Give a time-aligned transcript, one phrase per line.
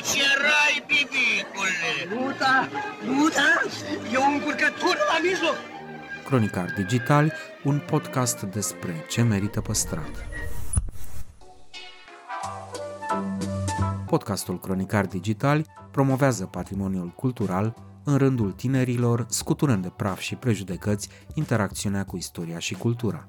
[0.00, 1.92] Aici erai, bibicule!
[2.08, 2.68] Nu da,
[3.06, 3.60] nu da,
[4.12, 5.56] e o încurcătură la mijloc.
[6.24, 7.32] Cronicar Digital,
[7.64, 10.28] un podcast despre ce merită păstrat.
[14.06, 17.74] Podcastul Cronicar Digital promovează patrimoniul cultural
[18.04, 23.28] în rândul tinerilor, scuturând de praf și prejudecăți interacțiunea cu istoria și cultura.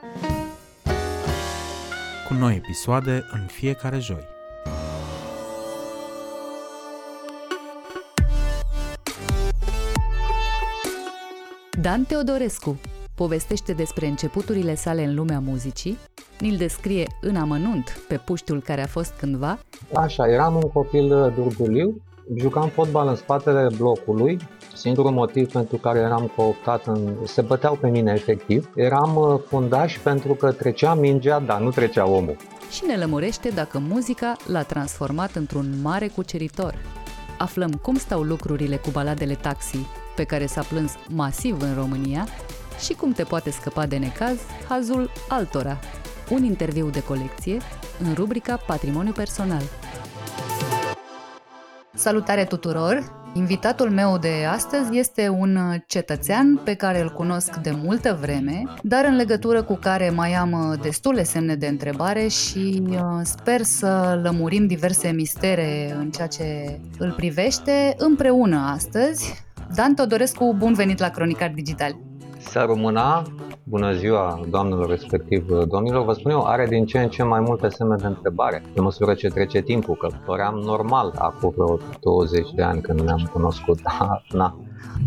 [2.31, 4.25] Cu noi episoade în fiecare joi.
[11.81, 12.79] Dan Teodorescu
[13.15, 15.97] povestește despre începuturile sale în lumea muzicii,
[16.39, 19.59] ni-l descrie în amănunt pe puștiul care a fost cândva.
[19.93, 22.01] Așa, eram un copil durduliu,
[22.35, 24.37] jucam fotbal în spatele blocului,
[24.81, 29.97] Singurul motiv pentru care eram cooptat, în, se băteau pe mine efectiv, eram uh, fundaș
[29.97, 32.35] pentru că trecea mingea, dar nu trecea omul.
[32.71, 36.75] Și ne lămurește dacă muzica l-a transformat într-un mare cuceritor.
[37.37, 42.27] Aflăm cum stau lucrurile cu baladele taxi, pe care s-a plâns masiv în România,
[42.79, 45.79] și cum te poate scăpa de necaz hazul altora.
[46.29, 47.57] Un interviu de colecție
[48.03, 49.61] în rubrica Patrimoniu Personal.
[51.93, 53.19] Salutare tuturor!
[53.33, 59.05] Invitatul meu de astăzi este un cetățean pe care îl cunosc de multă vreme, dar
[59.05, 64.67] în legătură cu care mai am destule semne de întrebare și uh, sper să lămurim
[64.67, 69.43] diverse mistere în ceea ce îl privește împreună astăzi.
[69.75, 72.10] Dan Todorescu, bun venit la Cronicar Digital!
[72.41, 73.23] Să rămâna
[73.63, 76.05] Bună ziua, doamnelor, respectiv domnilor.
[76.05, 79.13] Vă spun eu, are din ce în ce mai multe semne de întrebare, pe măsură
[79.13, 83.79] ce trece timpul, că păream normal acum vreo 20 de ani când ne-am cunoscut.
[84.29, 84.57] na,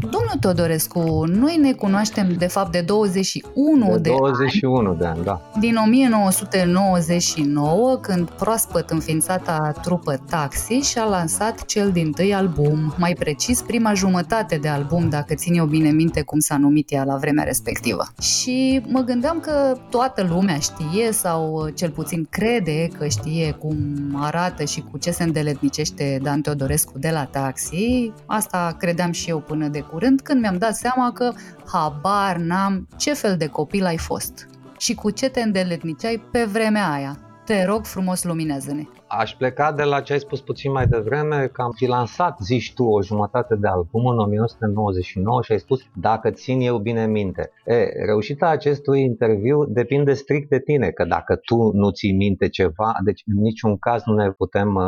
[0.01, 5.41] Domnul Todorescu, noi ne cunoaștem de fapt de 21 de, 21 ani, de ani, da.
[5.59, 13.63] Din 1999, când proaspăt înființata trupă Taxi și-a lansat cel din tâi album, mai precis
[13.63, 17.45] prima jumătate de album, dacă țin eu bine minte cum s-a numit ea la vremea
[17.45, 18.07] respectivă.
[18.21, 23.77] Și mă gândeam că toată lumea știe sau cel puțin crede că știe cum
[24.15, 28.13] arată și cu ce se îndeletnicește Dan Teodorescu de la Taxi.
[28.27, 31.33] Asta credeam și eu până de curând când mi-am dat seama că
[31.67, 34.49] habar n-am ce fel de copil ai fost
[34.79, 37.19] și cu ce te îndeletniceai pe vremea aia.
[37.45, 38.83] Te rog frumos, luminează-ne!
[39.19, 42.73] Aș pleca de la ce ai spus puțin mai devreme, că am fi lansat, zici
[42.75, 47.51] tu, o jumătate de album în 1999 și ai spus, dacă țin eu bine minte.
[47.65, 52.93] E, reușita acestui interviu depinde strict de tine, că dacă tu nu ții minte ceva,
[53.05, 54.85] deci în niciun caz nu ne putem uh,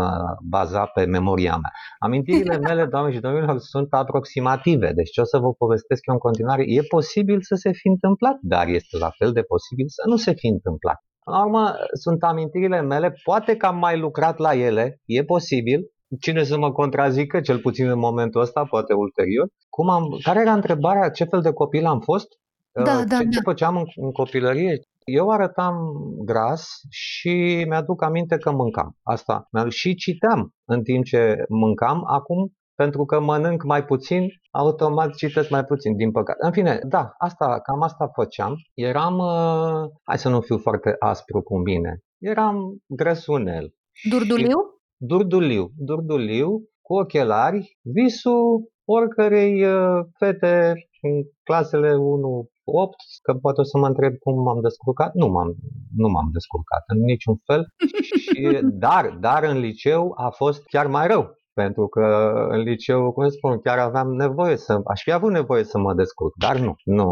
[0.48, 1.70] baza pe memoria mea.
[1.98, 6.20] Amintirile mele, doamne și domnilor, sunt aproximative, deci ce o să vă povestesc eu în
[6.20, 10.16] continuare, e posibil să se fi întâmplat, dar este la fel de posibil să nu
[10.16, 11.05] se fi întâmplat.
[11.28, 15.80] În urmă, sunt amintirile mele, poate că am mai lucrat la ele, e posibil,
[16.20, 19.48] cine să mă contrazică, cel puțin în momentul ăsta, poate ulterior.
[19.68, 22.26] Cum am, care era întrebarea, ce fel de copil am fost?
[22.72, 23.30] Da, uh, da, ce, da.
[23.30, 24.80] ce făceam în, în copilărie?
[25.04, 25.76] Eu arătam
[26.24, 28.96] gras și mi-aduc aminte că mâncam.
[29.02, 29.48] Asta.
[29.68, 32.02] Și citeam în timp ce mâncam.
[32.06, 36.38] Acum pentru că mănânc mai puțin, automat citesc mai puțin, din păcate.
[36.40, 38.54] În fine, da, asta, cam asta făceam.
[38.74, 42.56] Eram, uh, hai să nu fiu foarte aspru cu mine, eram
[42.86, 43.74] grăsunel.
[44.10, 44.58] Durduliu?
[44.96, 53.64] Durduliu, durduliu, cu ochelari, visul oricărei uh, fete în clasele 1 8, că poate o
[53.64, 55.14] să mă întreb cum m-am descurcat.
[55.14, 55.54] Nu m-am,
[55.96, 57.66] nu m-am descurcat în niciun fel,
[58.24, 61.34] și, dar, dar în liceu a fost chiar mai rău.
[61.62, 62.06] Pentru că
[62.48, 66.34] în liceu, cum spun, chiar aveam nevoie să, aș fi avut nevoie să mă descurc,
[66.36, 67.08] dar nu, nu.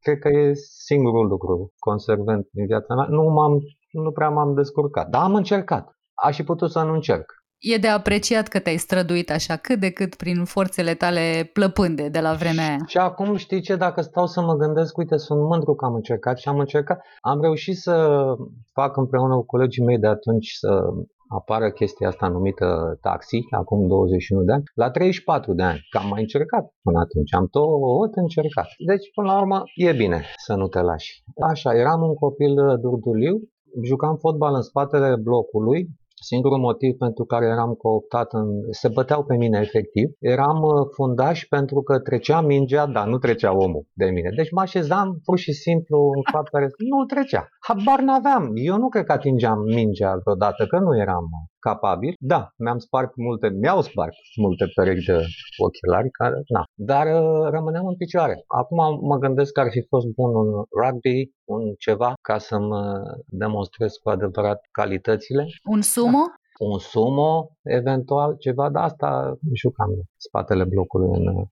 [0.00, 0.52] Cred că e
[0.88, 3.06] singurul lucru conservent din viața mea.
[3.08, 3.52] Nu, m-am,
[3.90, 5.98] nu prea m-am descurcat, dar am încercat.
[6.14, 7.32] Aș fi putut să nu încerc.
[7.58, 12.20] E de apreciat că te-ai străduit așa cât de cât prin forțele tale plăpânde de
[12.20, 12.78] la vremea aia.
[12.86, 16.38] Și acum știi ce, dacă stau să mă gândesc, uite, sunt mândru că am încercat
[16.38, 17.00] și am încercat.
[17.20, 17.94] Am reușit să
[18.72, 20.82] fac împreună cu colegii mei de atunci să
[21.28, 26.08] apară chestia asta numită taxi, acum 21 de ani, la 34 de ani, că am
[26.08, 28.68] mai încercat până atunci, am tot încercat.
[28.86, 31.22] Deci, până la urmă, e bine să nu te lași.
[31.50, 33.34] Așa, eram un copil durduliu,
[33.84, 35.88] jucam fotbal în spatele blocului,
[36.20, 41.44] Singurul motiv pentru care eram cooptat, în, se băteau pe mine efectiv, eram uh, fundaș
[41.44, 44.30] pentru că trecea mingea, dar nu trecea omul de mine.
[44.36, 46.58] Deci mă așezam pur și simplu în fața
[46.90, 47.48] nu trecea.
[47.66, 48.50] Habar n-aveam.
[48.54, 51.24] Eu nu cred că atingeam mingea vreodată, că nu eram
[51.58, 52.14] capabil.
[52.18, 55.18] Da, mi-am spart multe, mi-au spart multe perechi de
[55.56, 56.64] ochelari, care, na.
[56.74, 58.44] dar uh, rămâneam în picioare.
[58.46, 60.50] Acum mă gândesc că ar fi fost bun un
[60.82, 62.70] rugby, un ceva, ca să-mi
[63.26, 65.46] demonstrez cu adevărat calitățile.
[65.64, 66.22] Un sumo?
[66.26, 66.66] Da.
[66.66, 71.46] Un sumo, eventual ceva de asta, jucam spatele blocului în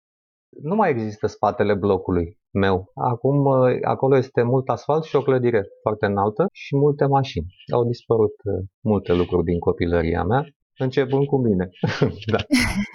[0.62, 2.92] nu mai există spatele blocului meu.
[2.94, 3.48] Acum
[3.84, 7.46] acolo este mult asfalt și o clădire foarte înaltă și multe mașini.
[7.74, 10.46] Au dispărut uh, multe lucruri din copilăria mea
[10.78, 11.70] începând cu mine.
[12.34, 12.38] da.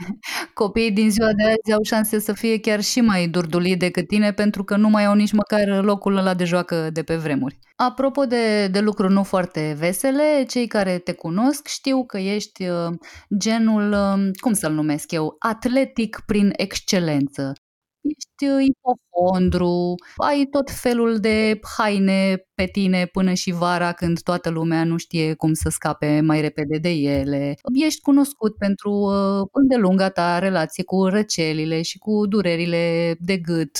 [0.55, 4.33] Copiii din ziua de azi au șanse să fie chiar și mai durduli decât tine
[4.33, 7.59] pentru că nu mai au nici măcar locul ăla de joacă de pe vremuri.
[7.77, 12.95] Apropo de, de lucruri nu foarte vesele, cei care te cunosc știu că ești uh,
[13.39, 17.53] genul, uh, cum să-l numesc eu, atletic prin excelență
[18.01, 24.51] ești uh, ipohondru, ai tot felul de haine pe tine până și vara când toată
[24.51, 27.55] lumea nu știe cum să scape mai repede de ele.
[27.85, 33.79] Ești cunoscut pentru uh, îndelunga ta relație cu răcelile și cu durerile de gât.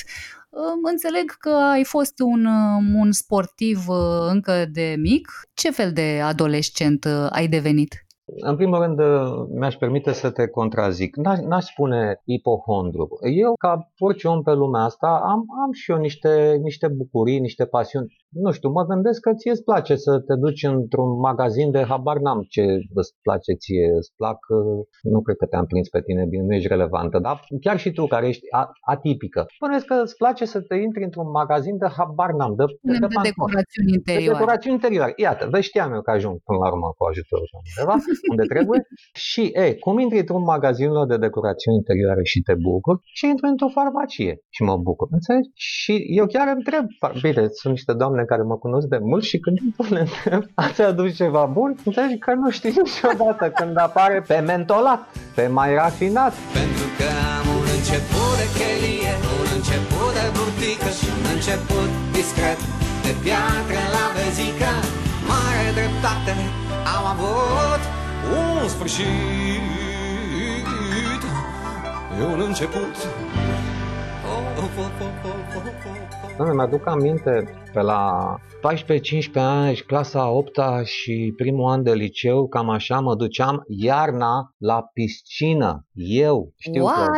[0.51, 5.29] Uh, înțeleg că ai fost un, uh, un sportiv uh, încă de mic.
[5.55, 8.07] Ce fel de adolescent ai devenit?
[8.37, 9.01] În primul rând,
[9.59, 11.17] mi-aș permite să te contrazic.
[11.17, 13.09] N-aș spune ipohondru.
[13.35, 17.65] Eu, ca orice om pe lumea asta, am, am și eu niște, niște bucurii, niște
[17.67, 21.83] pasiuni nu știu, mă gândesc că ție îți place să te duci într-un magazin de
[21.83, 22.63] habar n-am ce
[22.95, 24.39] îți place ție, îți plac,
[25.03, 28.07] nu cred că te-am prins pe tine bine, nu ești relevantă, dar chiar și tu
[28.07, 28.47] care ești
[28.81, 32.93] atipică, spuneți că îți place să te intri într-un magazin de habar n-am, de, de,
[32.93, 34.33] de, de decorațiuni interioare.
[34.33, 35.13] De decorațiuni interioare.
[35.17, 37.97] Iată, vezi, știam eu că ajung până la urmă cu ajutorul undeva,
[38.31, 38.81] unde trebuie.
[39.31, 43.69] Și, e, cum intri într-un magazin de decorațiuni interioare și te bucur, și intri într-o
[43.69, 45.49] farmacie și mă bucur, înțelegi?
[45.55, 46.85] Și eu chiar întreb,
[47.23, 49.59] bine, sunt niște doamne oameni care mă cunosc de mult și când
[49.95, 51.71] le întreb, ați adus ceva bun?
[51.85, 55.01] Înțelegi că nu știi niciodată când apare pe mentolat,
[55.35, 56.33] pe mai rafinat.
[56.59, 62.61] Pentru că am un început de chelie, un început de burtică și un început discret
[63.05, 64.71] de piatră la vezică.
[65.31, 66.33] Mare dreptate
[66.95, 67.83] am avut
[68.39, 69.63] un sfârșit,
[72.21, 72.95] e un început.
[74.33, 76.37] Oh, oh, oh, oh, oh, oh, oh.
[76.37, 82.69] Doamne, mi-aduc aminte pe la 14-15 ani, clasa 8 și primul an de liceu, cam
[82.69, 85.87] așa mă duceam iarna la piscină.
[85.95, 86.99] Eu știu What?
[86.99, 87.11] că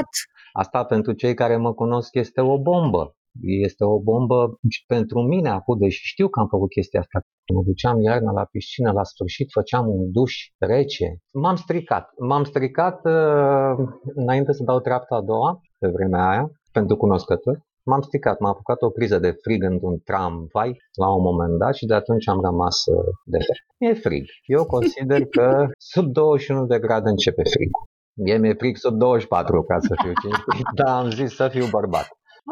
[0.52, 3.14] asta pentru cei care mă cunosc este o bombă.
[3.40, 7.20] Este o bombă pentru mine acum, deși știu că am făcut chestia asta.
[7.54, 11.06] Mă duceam iarna la piscină, la sfârșit făceam un duș rece.
[11.32, 12.08] M-am stricat.
[12.28, 13.72] M-am stricat uh,
[14.14, 17.60] înainte să dau treapta a doua, pe vremea aia, pentru cunoscători.
[17.84, 20.70] M-am stricat, m-a apucat o criză de frig într-un tramvai
[21.02, 23.88] la un moment dat și de atunci am rămas uh, de fel.
[23.88, 24.24] E frig.
[24.44, 27.82] Eu consider că sub 21 de grade începe frigul.
[28.14, 32.08] Mie mi-e frig sub 24 ca să fiu cinstit, dar am zis să fiu bărbat.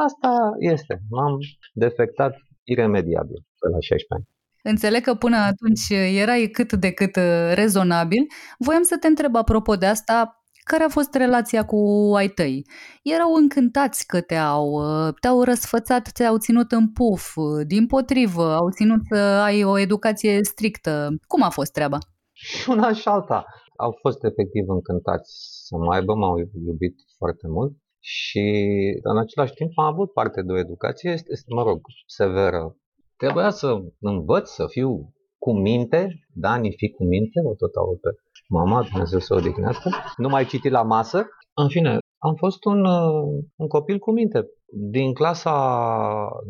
[0.06, 1.00] Asta este.
[1.10, 1.38] M-am
[1.72, 4.28] defectat iremediabil pe la 16 ani.
[4.62, 5.86] Înțeleg că până atunci
[6.20, 8.26] erai cât de cât uh, rezonabil.
[8.58, 10.39] Voiam să te întreb apropo de asta,
[10.72, 11.80] care a fost relația cu
[12.20, 12.56] ai tăi?
[13.02, 18.68] Erau încântați că te-au, uh, te-au răsfățat, te-au ținut în puf, uh, din potrivă, au
[18.78, 20.92] ținut să ai o educație strictă.
[21.26, 21.98] Cum a fost treaba?
[22.32, 23.44] Și una și alta.
[23.76, 25.30] Au fost efectiv încântați
[25.66, 26.36] să mă aibă, m-au
[26.68, 28.44] iubit foarte mult și
[29.02, 32.76] în același timp am avut parte de o educație, este, mă rog, severă.
[33.16, 33.68] Trebuia să
[34.00, 34.90] învăț să fiu
[35.44, 36.00] cu minte,
[36.44, 38.10] da, ni fi cu minte, o tot aud pe
[38.50, 41.26] mama, Dumnezeu să o odihnească, nu mai citi la masă.
[41.54, 44.46] În fine, am fost un, uh, un copil cu minte.
[44.90, 45.54] Din clasa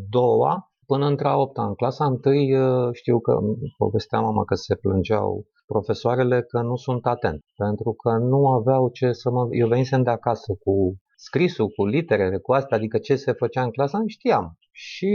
[0.09, 1.63] doua până între a opta.
[1.65, 3.39] În clasa întâi uh, știu că
[3.77, 9.11] povestea mama că se plângeau profesoarele că nu sunt atent, pentru că nu aveau ce
[9.11, 9.47] să mă...
[9.51, 13.71] Eu venisem de acasă cu scrisul, cu literele, cu asta, adică ce se făcea în
[13.71, 14.57] clasa, știam.
[14.71, 15.11] Și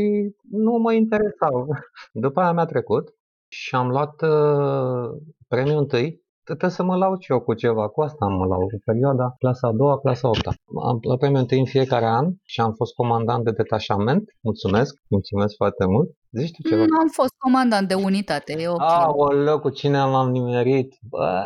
[0.50, 1.66] nu mă interesau.
[2.24, 3.14] După aia mi-a trecut
[3.48, 7.88] și am luat uh, premiul întâi trebuie să mă laud și eu cu ceva.
[7.88, 8.70] Cu asta mă laud.
[8.84, 10.52] Perioada clasa a doua, clasa a opta.
[10.88, 14.24] Am la premiul întâi în fiecare an și am fost comandant de detașament.
[14.40, 16.08] Mulțumesc, mulțumesc foarte mult.
[16.30, 16.82] Zici tu ceva?
[16.82, 18.80] Am fost comandant de unitate, e ok.
[18.80, 20.98] Aoleu, cu cine m-am nimerit?
[21.10, 21.42] Bă,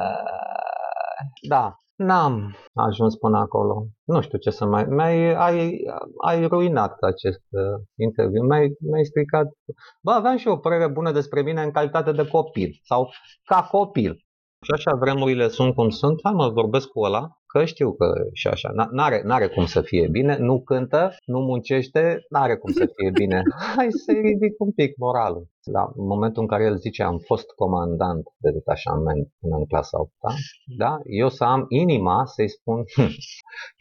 [1.48, 3.86] da, N-am ajuns până acolo.
[4.04, 4.84] Nu știu ce să mai...
[4.84, 5.84] Mi-ai, ai,
[6.26, 8.42] ai ruinat acest uh, interviu.
[8.42, 9.46] Mi-ai, mi-ai stricat...
[10.02, 12.78] Bă, aveam și o părere bună despre mine în calitate de copil.
[12.82, 13.08] Sau
[13.44, 14.24] ca copil.
[14.62, 18.46] Și așa vremurile sunt cum sunt, hai mă, vorbesc cu ăla, că știu că și
[18.46, 23.10] așa, n-are, n-are cum să fie bine, nu cântă, nu muncește, n-are cum să fie
[23.10, 23.42] bine.
[23.76, 25.48] Hai să-i ridic un pic moralul.
[25.72, 30.12] La momentul în care el zice am fost comandant de detașament până în clasa 8
[30.76, 30.98] da?
[31.04, 33.08] eu să am inima să-i spun hm,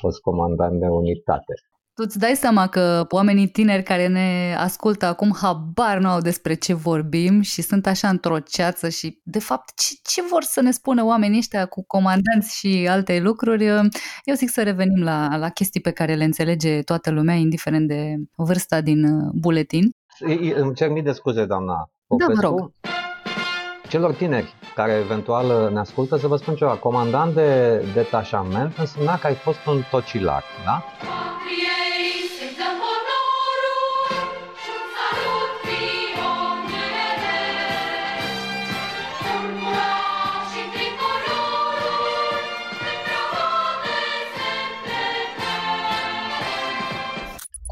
[0.02, 1.54] fost comandant de unitate.
[2.00, 6.54] Tu îți dai seama că oamenii tineri care ne ascultă acum habar nu au despre
[6.54, 10.72] ce vorbim și sunt așa într-o ceață și, de fapt, ce, ce vor să ne
[10.72, 13.66] spună oamenii ăștia cu comandanți și alte lucruri?
[14.24, 18.16] Eu zic să revenim la, la chestii pe care le înțelege toată lumea, indiferent de
[18.36, 19.90] vârsta din uh, buletin.
[20.56, 22.34] Îmi cer mii de scuze, doamna Popescu.
[22.34, 22.72] Da, vă rog.
[23.88, 26.76] Celor tineri care eventual ne ascultă, să vă spun ceva.
[26.76, 30.84] Comandant de detașament însemna că ai fost un tocilar, da?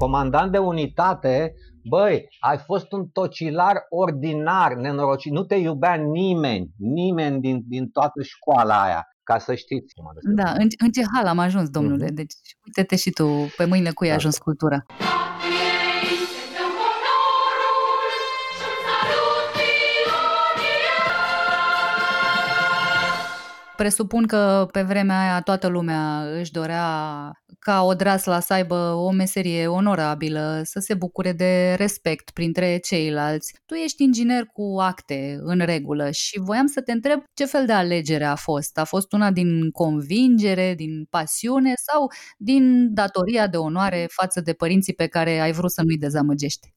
[0.01, 1.54] Comandant de unitate,
[1.89, 8.22] băi, ai fost un tocilar ordinar, nenorocit, nu te iubea nimeni, nimeni din, din toată
[8.22, 9.94] școala aia, ca să știți.
[10.36, 12.13] Da, în, în ce hal am ajuns, domnule, mm-hmm.
[12.13, 12.34] deci
[12.66, 13.27] uite-te și tu,
[13.58, 14.16] pe mâine cui a da.
[14.16, 14.86] ajuns cultura.
[23.78, 26.82] Presupun că pe vremea aia toată lumea își dorea
[27.60, 33.56] ca Odrasla să aibă o meserie onorabilă, să se bucure de respect printre ceilalți.
[33.66, 37.74] Tu ești inginer cu acte în regulă și voiam să te întreb ce fel de
[37.74, 38.78] alegere a fost.
[38.78, 44.94] A fost una din convingere, din pasiune sau din datoria de onoare față de părinții
[44.94, 46.77] pe care ai vrut să nu-i dezamăgești?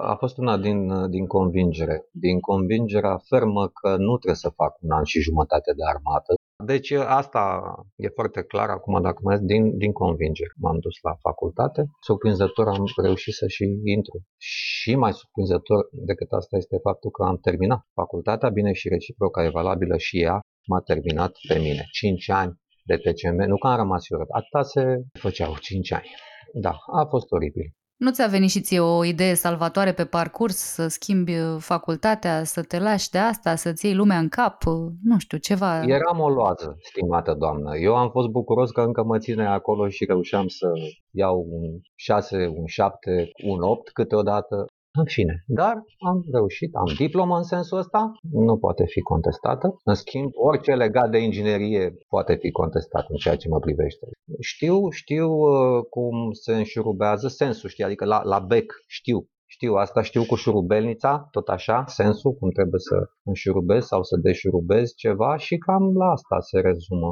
[0.00, 2.04] A fost una din, din convingere.
[2.10, 6.34] Din convingerea fermă că nu trebuie să fac un an și jumătate de armată.
[6.64, 10.52] Deci asta e foarte clar acum dacă mai din, din convingere.
[10.56, 14.22] M-am dus la facultate, surprinzător am reușit să și intru.
[14.36, 19.48] Și mai surprinzător decât asta este faptul că am terminat facultatea, bine și reciproca e
[19.48, 21.86] valabilă și ea m-a terminat pe mine.
[21.92, 24.82] 5 ani de TCM, nu că am rămas eu, atâta se
[25.18, 26.10] făceau 5 ani.
[26.52, 27.74] Da, a fost oribil.
[28.04, 32.62] Nu ți-a venit și ție o idee salvatoare pe parcurs, să schimbi uh, facultatea, să
[32.62, 35.82] te lași de asta, să-ți iei lumea în cap, uh, nu știu, ceva...
[35.82, 37.76] Eram o loază, stimată doamnă.
[37.76, 40.66] Eu am fost bucuros că încă mă ține acolo și reușeam să
[41.10, 44.66] iau un 6, un 7, un 8 câteodată.
[44.98, 49.76] În fine, dar am reușit, am diplomă în sensul ăsta, nu poate fi contestată.
[49.84, 54.06] În schimb, orice legat de inginerie poate fi contestat în ceea ce mă privește.
[54.40, 60.02] Știu, știu uh, cum se înșurubează sensul, știi, adică la, la bec știu știu asta,
[60.02, 65.56] știu cu șurubelnița, tot așa, sensul, cum trebuie să înșurubezi sau să deșurubezi ceva și
[65.56, 67.10] cam la asta se rezumă.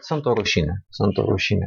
[0.00, 1.66] Sunt o rușine, sunt o rușine.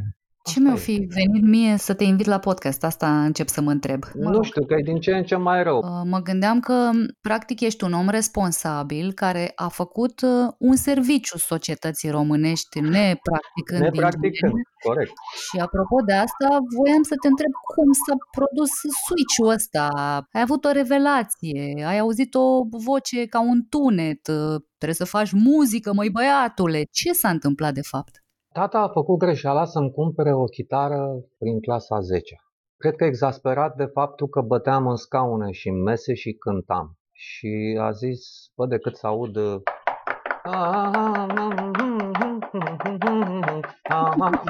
[0.52, 2.84] Ce mi-o fi venit mie să te invit la podcast?
[2.84, 4.04] Asta încep să mă întreb.
[4.22, 5.78] Mă nu știu, că e din ce în ce mai rău.
[5.78, 11.38] Uh, mă gândeam că, practic, ești un om responsabil care a făcut uh, un serviciu
[11.38, 13.80] societății românești, nepracticând.
[13.80, 15.12] Nepracticând, corect.
[15.50, 18.70] Și apropo de asta, voiam să te întreb cum s-a produs
[19.04, 19.88] switch-ul ăsta.
[20.32, 25.32] Ai avut o revelație, ai auzit o voce ca un tunet, uh, trebuie să faci
[25.32, 26.82] muzică, măi băiatule.
[26.90, 28.23] Ce s-a întâmplat de fapt?
[28.58, 31.00] Tata a făcut greșeala să-mi cumpere o chitară
[31.38, 32.34] prin clasa 10
[32.76, 36.98] Cred că exasperat de faptul că băteam în scaune și în mese și cântam.
[37.12, 38.20] Și a zis,
[38.56, 39.36] bă, decât să aud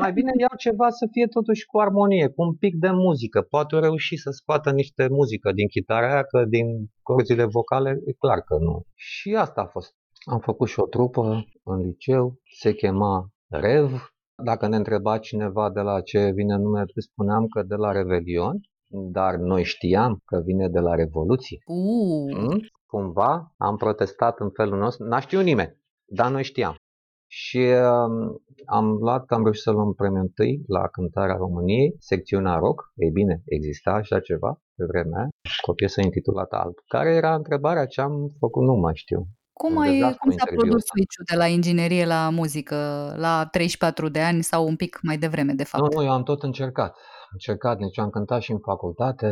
[0.01, 3.41] mai bine iau ceva să fie totuși cu armonie, cu un pic de muzică.
[3.43, 6.67] Poate o reuși să scoată niște muzică din chitara aia, că din
[7.03, 8.83] corzile vocale e clar că nu.
[8.95, 9.95] Și asta a fost.
[10.25, 14.09] Am făcut și o trupă în liceu, se chema Rev.
[14.45, 18.61] Dacă ne întreba cineva de la ce vine numele, spuneam că de la Revelion,
[19.13, 21.59] dar noi știam că vine de la Revoluție.
[21.67, 22.37] Uh.
[22.37, 22.61] Hmm?
[22.87, 26.77] Cumva am protestat în felul nostru, n-a știut nimeni, dar noi știam.
[27.27, 28.35] Și uh,
[28.67, 32.93] am luat, am reușit să luăm premiul întâi la cântarea României, secțiunea rock.
[32.95, 35.29] Ei bine, exista așa ceva pe vremea
[35.63, 36.75] cu o piesă intitulată Alb.
[36.87, 39.27] Care era întrebarea ce am făcut, nu mai știu.
[39.61, 42.77] Cum, ai, cum s-a produs switch-ul de la inginerie la muzică
[43.17, 45.83] la 34 de ani sau un pic mai devreme, de fapt?
[45.85, 46.93] Nu, nu, eu am tot încercat.
[47.25, 49.27] Am încercat, deci am cântat și în facultate,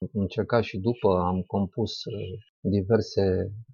[0.00, 2.14] am încercat și după, am compus uh,
[2.60, 3.24] diverse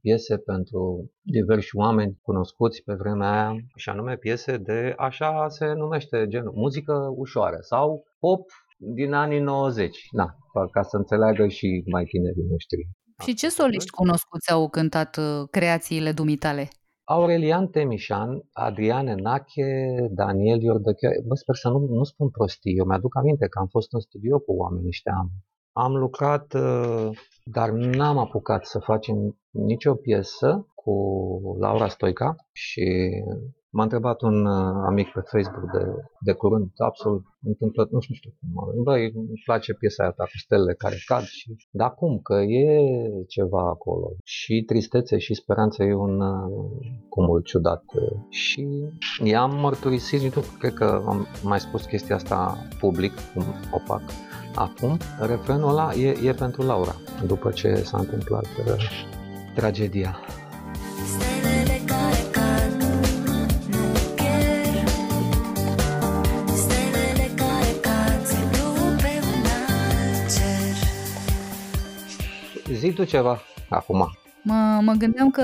[0.00, 6.26] piese pentru diversi oameni cunoscuți pe vremea aia, și anume piese de, așa se numește,
[6.28, 8.44] genul, muzică ușoară sau pop
[8.76, 10.36] din anii 90, na,
[10.70, 12.88] ca să înțeleagă și mai tinerii noștri.
[13.22, 16.68] Și ce soliști cunoscuți au cântat uh, creațiile dumitale?
[17.04, 23.16] Aurelian Temișan, Adrian Enache, Daniel Iordăchea, bă, sper să nu, nu spun prostii, eu mi-aduc
[23.16, 25.30] aminte că am fost în studio cu oamenii ăștia, am,
[25.72, 27.08] am lucrat, uh,
[27.44, 30.94] dar n-am apucat să facem nicio piesă cu
[31.60, 33.10] Laura Stoica și
[33.76, 35.84] M-a întrebat un uh, amic pe Facebook de,
[36.20, 40.74] de curând, absolut întâmplător, nu știu cum, băi, îmi place piesa aia ta cu stelele
[40.74, 42.66] care cad și, da cum, că e
[43.28, 44.12] ceva acolo.
[44.24, 46.50] Și tristețe și speranță e un uh,
[47.08, 47.84] cumul ciudat.
[48.28, 48.68] Și
[49.24, 54.02] i-am mărturisit, nu cred că am mai spus chestia asta public, cum o fac
[54.54, 56.94] acum, refrenul ăla e, e pentru Laura,
[57.26, 58.74] după ce s-a întâmplat uh,
[59.54, 60.18] tragedia.
[72.84, 74.10] Zi tu ceva acum.
[74.42, 75.42] Mă, mă gândeam că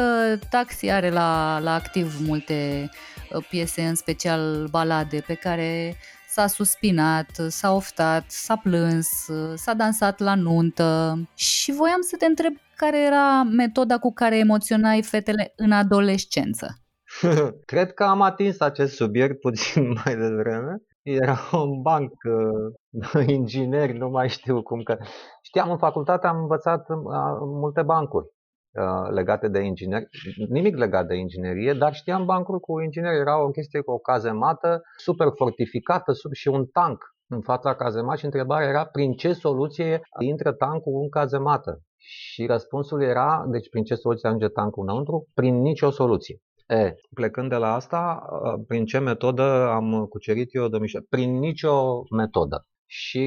[0.51, 2.91] Taxi are la, la activ multe
[3.35, 5.97] uh, piese, în special balade, pe care
[6.29, 12.27] s-a suspinat, s-a oftat, s-a plâns, uh, s-a dansat la nuntă și voiam să te
[12.27, 16.79] întreb care era metoda cu care emoționai fetele în adolescență.
[17.73, 20.83] Cred că am atins acest subiect puțin mai devreme
[21.23, 24.97] era un banc uh, ingineri, nu mai știu cum că...
[25.43, 26.97] Știam, în facultate am învățat uh,
[27.41, 30.09] multe bancuri uh, legate de ingineri,
[30.49, 33.17] nimic legat de inginerie, dar știam bancuri cu ingineri.
[33.17, 38.19] Era o chestie cu o cazemată super fortificată sub și un tank în fața cazemat
[38.19, 41.81] și întrebarea era prin ce soluție intră tancul în cazemată.
[41.97, 45.29] Și răspunsul era, deci prin ce soluție ajunge tancul înăuntru?
[45.35, 46.37] Prin nicio soluție.
[46.71, 48.27] E, plecând de la asta,
[48.67, 51.07] prin ce metodă am cucerit eu domnișoară?
[51.09, 52.67] Prin nicio metodă.
[52.87, 53.25] Și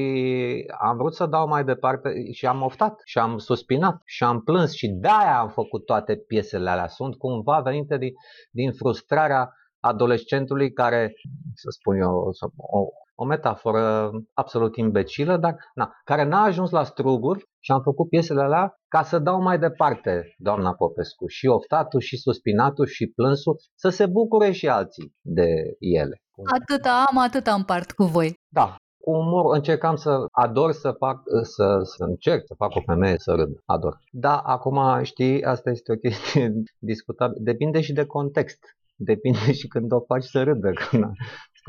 [0.80, 4.72] am vrut să dau mai departe și am oftat și am suspinat și am plâns
[4.72, 6.86] și de-aia am făcut toate piesele alea.
[6.86, 8.12] Sunt cumva venite din,
[8.50, 11.12] din frustrarea adolescentului care,
[11.54, 12.80] să spun eu, o,
[13.14, 18.42] o metaforă absolut imbecilă, dar na, care n-a ajuns la struguri și am făcut piesele
[18.42, 23.88] alea ca să dau mai departe, doamna Popescu, și oftatul, și suspinatul, și plânsul, să
[23.88, 25.48] se bucure și alții de
[25.78, 26.22] ele.
[26.60, 28.34] Atâta am, atâta împart cu voi.
[28.48, 33.18] Da, cu umor încercam să ador să fac, să, să încerc să fac o femeie
[33.18, 33.50] să râd.
[33.64, 33.98] Ador.
[34.10, 36.52] Da, acum știi, asta este o chestie
[36.90, 37.38] discutabilă.
[37.42, 38.58] Depinde și de context.
[38.96, 40.70] Depinde și când o faci să râdă.
[40.72, 41.14] Când sunt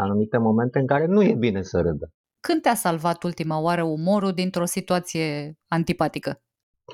[0.02, 2.10] anumite momente în care nu e bine să râdă.
[2.40, 6.40] Când te-a salvat ultima oară umorul dintr-o situație antipatică?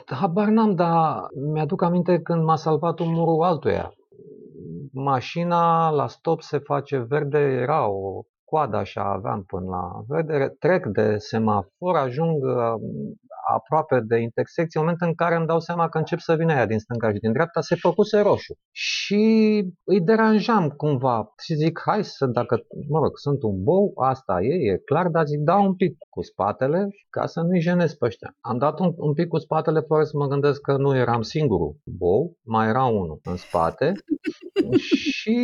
[0.05, 1.17] Habar n-am, dar
[1.53, 3.93] mi-aduc aminte când m-a salvat umorul altuia.
[4.93, 10.85] Mașina la stop se face verde, era o coadă așa aveam până la verde, trec
[10.85, 12.43] de semafor, ajung
[13.53, 16.65] aproape de intersecție, în momentul în care îmi dau seama că încep să vină aia
[16.65, 18.53] din stânga și din dreapta, se făcuse roșu.
[18.71, 19.23] Și
[19.83, 22.55] îi deranjam cumva și zic, hai să, dacă,
[22.89, 26.21] mă rog, sunt un bou, asta e, e clar, dar zic, dau un pic cu
[26.21, 28.35] spatele ca să nu-i jenez pe ăștia.
[28.39, 31.75] Am dat un, un pic cu spatele fără să mă gândesc că nu eram singurul
[31.83, 33.93] bou, mai era unul în spate
[35.17, 35.37] și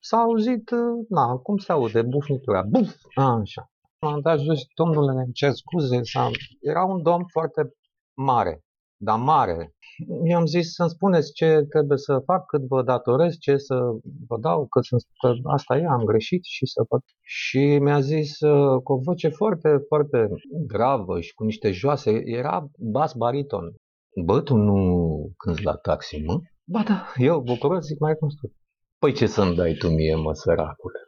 [0.00, 0.70] s-a auzit,
[1.08, 6.00] na, cum se aude, bufnitura, buf, a, așa m-am dat jos, domnule, îmi cer scuze,
[6.02, 6.30] sau...
[6.60, 7.60] era un domn foarte
[8.14, 8.60] mare,
[8.96, 9.74] dar mare.
[10.24, 13.74] I-am zis să-mi spuneți ce trebuie să fac, cât vă datorez, ce să
[14.28, 17.00] vă dau, că, sunt, că asta e, am greșit și să fac.
[17.22, 20.28] Și mi-a zis uh, cu o voce foarte, foarte
[20.66, 23.74] gravă și cu niște joase, era bas bariton.
[24.24, 24.78] Bă, tu nu
[25.36, 26.40] cânti la taxi, mă?
[26.64, 28.54] Ba da, eu bucuros, zic, mai construit.
[28.98, 30.98] Păi ce să-mi dai tu mie, mă, săracule?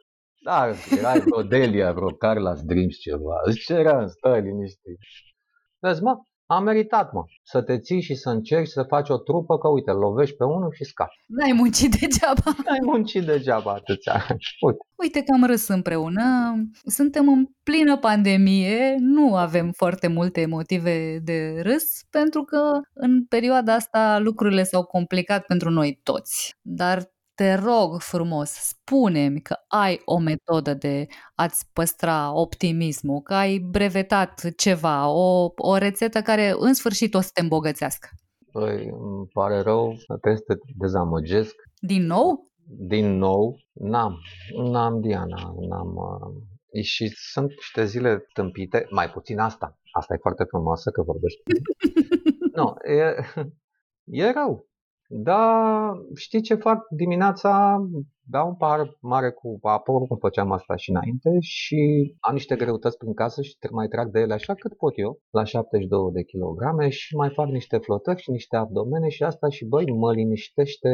[0.49, 0.61] Da,
[0.97, 3.35] era vreo Delia, vreo Carla's Dreams ceva.
[3.65, 4.97] Ce era, stai liniștit.
[5.79, 6.13] Vezi, mă,
[6.45, 9.91] am meritat, mă, să te ții și să încerci să faci o trupă, că uite,
[9.91, 11.23] lovești pe unul și scapi.
[11.27, 12.51] N-ai muncit degeaba.
[12.65, 14.25] N-ai muncit degeaba atâția
[14.65, 14.77] Uite.
[14.95, 16.23] Uite că am râs împreună.
[16.85, 23.73] Suntem în plină pandemie, nu avem foarte multe motive de râs, pentru că în perioada
[23.73, 26.55] asta lucrurile s-au complicat pentru noi toți.
[26.61, 26.97] Dar
[27.39, 34.55] te rog frumos, spune-mi că ai o metodă de a-ți păstra optimismul, că ai brevetat
[34.55, 38.07] ceva, o, o rețetă care în sfârșit o să te îmbogățească.
[38.51, 41.55] Păi, îmi pare rău, trebuie să te dezamăgesc.
[41.79, 42.47] Din nou?
[42.63, 44.17] Din nou, n-am,
[44.71, 45.95] n-am Diana, n-am...
[45.95, 49.77] Uh, și sunt niște zile tâmpite, mai puțin asta.
[49.91, 51.41] Asta e foarte frumoasă că vorbești.
[52.57, 53.15] nu, e,
[54.03, 54.68] e rău.
[55.11, 56.79] Da, știi ce fac?
[56.89, 57.77] Dimineața
[58.23, 62.97] beau un par mare cu apă, oricum făceam asta și înainte și am niște greutăți
[62.97, 66.89] prin casă și mai trag de ele așa cât pot eu, la 72 de kilograme
[66.89, 70.89] și mai fac niște flotări și niște abdomene și asta și băi, mă liniștește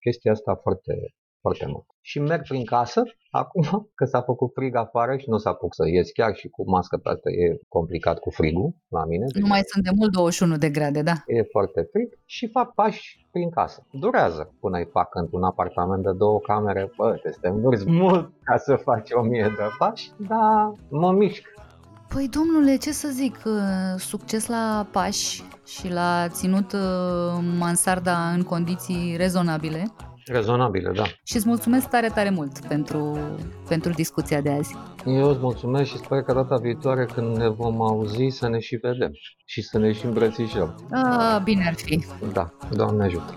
[0.00, 0.92] chestia asta foarte,
[1.40, 1.86] foarte mult.
[2.00, 3.64] Și merg prin casă, acum
[3.98, 6.96] că s-a făcut frig afară și nu s-a apuc să ies chiar și cu mască
[6.96, 9.24] pe asta e complicat cu frigul la mine.
[9.34, 11.12] Nu mai sunt de mult 21 de grade, da.
[11.26, 13.86] E foarte frig și fac pași prin casă.
[13.90, 16.92] Durează până îi fac într-un apartament de două camere.
[16.96, 17.50] Bă, te stai
[18.00, 21.42] mult ca să faci o mie de pași, dar mă mișc.
[22.08, 23.52] Păi, domnule, ce să zic, uh,
[23.96, 26.80] succes la pași și la ținut uh,
[27.58, 29.92] mansarda în condiții rezonabile.
[30.32, 31.04] Rezonabile, da.
[31.24, 33.18] Și îți mulțumesc tare, tare mult pentru,
[33.68, 34.76] pentru discuția de azi.
[35.06, 38.76] Eu îți mulțumesc și sper că data viitoare când ne vom auzi să ne și
[38.76, 39.10] vedem
[39.44, 40.88] și să ne și îmbrățișăm.
[40.90, 42.04] A, bine ar fi.
[42.32, 43.36] Da, Doamne ajută.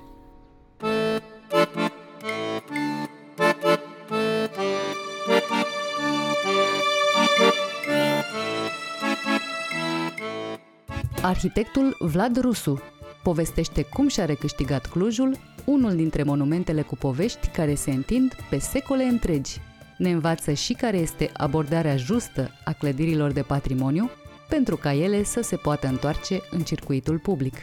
[11.31, 12.81] Arhitectul Vlad Rusu
[13.23, 19.03] povestește cum și-a recâștigat Clujul, unul dintre monumentele cu povești care se întind pe secole
[19.03, 19.57] întregi.
[19.97, 24.09] Ne învață și care este abordarea justă a clădirilor de patrimoniu
[24.49, 27.55] pentru ca ele să se poată întoarce în circuitul public.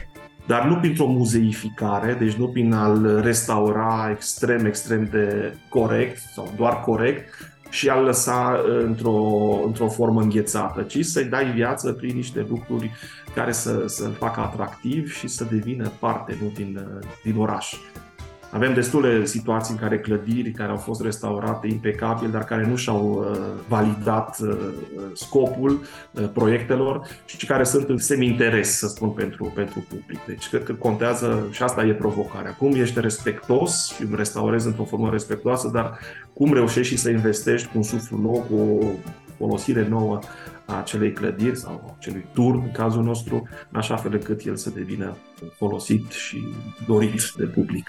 [0.47, 6.81] Dar nu printr-o muzeificare, deci nu prin a-l restaura extrem, extrem de corect sau doar
[6.81, 7.29] corect,
[7.69, 9.21] și a-l lăsa într-o,
[9.65, 12.91] într-o formă înghețată, ci să-i dai viață prin niște lucruri
[13.35, 16.87] care să, să-l facă atractiv și să devină parte nu, din,
[17.23, 17.73] din oraș.
[18.51, 23.27] Avem destule situații în care clădiri care au fost restaurate impecabil, dar care nu și-au
[23.31, 24.57] uh, validat uh,
[25.13, 25.81] scopul
[26.11, 30.19] uh, proiectelor și care sunt în semi-interes, să spun, pentru, pentru public.
[30.25, 32.53] Deci cred că contează și asta e provocarea.
[32.53, 35.99] Cum ești respectos și îmi restaurezi într-o formă respectoasă, dar
[36.33, 38.85] cum reușești și să investești cu un suflu nou, cu o
[39.37, 40.19] folosire nouă
[40.65, 44.69] a acelei clădiri sau acelui turn, în cazul nostru, în așa fel încât el să
[44.69, 45.17] devină
[45.57, 46.43] folosit și
[46.87, 47.87] dorit de public.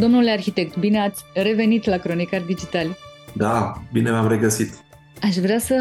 [0.00, 2.96] Domnule arhitect, bine ați revenit la Cronicar Digital.
[3.32, 4.72] Da, bine m-am regăsit.
[5.22, 5.76] Aș vrea să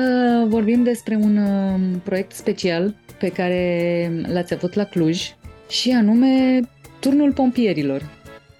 [0.47, 5.36] vorbim despre un um, proiect special pe care l-ați avut la Cluj
[5.69, 6.60] și anume
[6.99, 8.01] Turnul Pompierilor,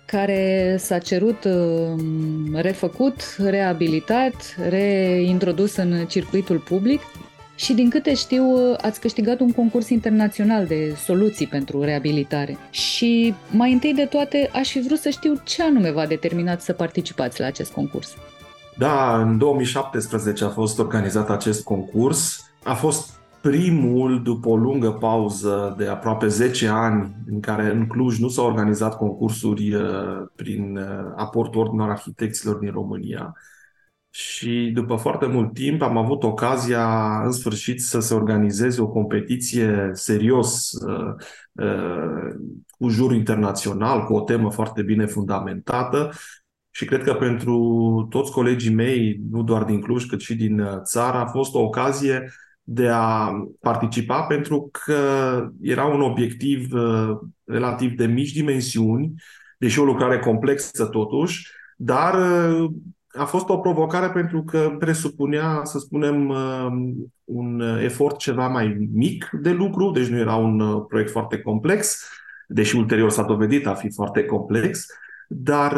[0.05, 7.01] care s-a cerut um, refăcut, reabilitat, reintrodus în circuitul public
[7.59, 8.43] și din câte știu
[8.81, 12.57] ați câștigat un concurs internațional de soluții pentru reabilitare.
[12.69, 16.73] Și mai întâi de toate aș fi vrut să știu ce anume v-a determinat să
[16.73, 18.15] participați la acest concurs.
[18.77, 22.51] Da, în 2017 a fost organizat acest concurs.
[22.63, 28.19] A fost primul, după o lungă pauză de aproape 10 ani, în care în Cluj
[28.19, 29.81] nu s-au organizat concursuri uh,
[30.35, 33.33] prin uh, aportul Ordinul Arhitecților din România.
[34.11, 39.89] Și după foarte mult timp am avut ocazia, în sfârșit, să se organizeze o competiție
[39.93, 41.15] serios uh,
[42.67, 46.11] cu jur internațional, cu o temă foarte bine fundamentată.
[46.71, 47.57] Și cred că pentru
[48.09, 52.31] toți colegii mei, nu doar din Cluj, cât și din țară, a fost o ocazie
[52.63, 55.01] de a participa pentru că
[55.61, 59.13] era un obiectiv uh, relativ de mici dimensiuni,
[59.57, 62.71] deși o lucrare complexă totuși, dar uh,
[63.19, 66.67] a fost o provocare pentru că presupunea, să spunem, uh,
[67.23, 72.10] un efort ceva mai mic de lucru, deci nu era un proiect foarte complex,
[72.47, 74.86] deși ulterior s-a dovedit a fi foarte complex,
[75.27, 75.77] dar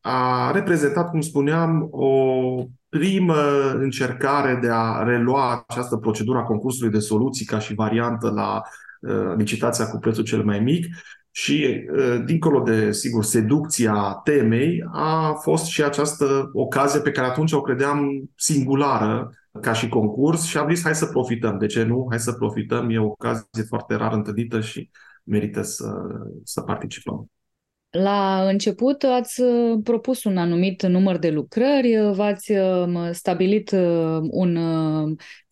[0.00, 2.54] a reprezentat, cum spuneam, o
[2.88, 8.62] primă încercare de a relua această procedură a concursului de soluții ca și variantă la
[9.00, 10.86] uh, licitația cu prețul cel mai mic
[11.42, 11.86] Și,
[12.24, 18.30] dincolo de, sigur, seducția temei, a fost și această ocazie pe care atunci o credeam
[18.36, 21.58] singulară ca și concurs și am zis hai să profităm.
[21.58, 22.06] De ce nu?
[22.08, 22.90] Hai să profităm.
[22.90, 24.90] E o ocazie foarte rar întâlnită și
[25.24, 25.92] merită să,
[26.44, 27.30] să participăm.
[27.90, 29.42] La început ați
[29.82, 32.52] propus un anumit număr de lucrări, v-ați
[33.10, 33.70] stabilit
[34.30, 34.58] un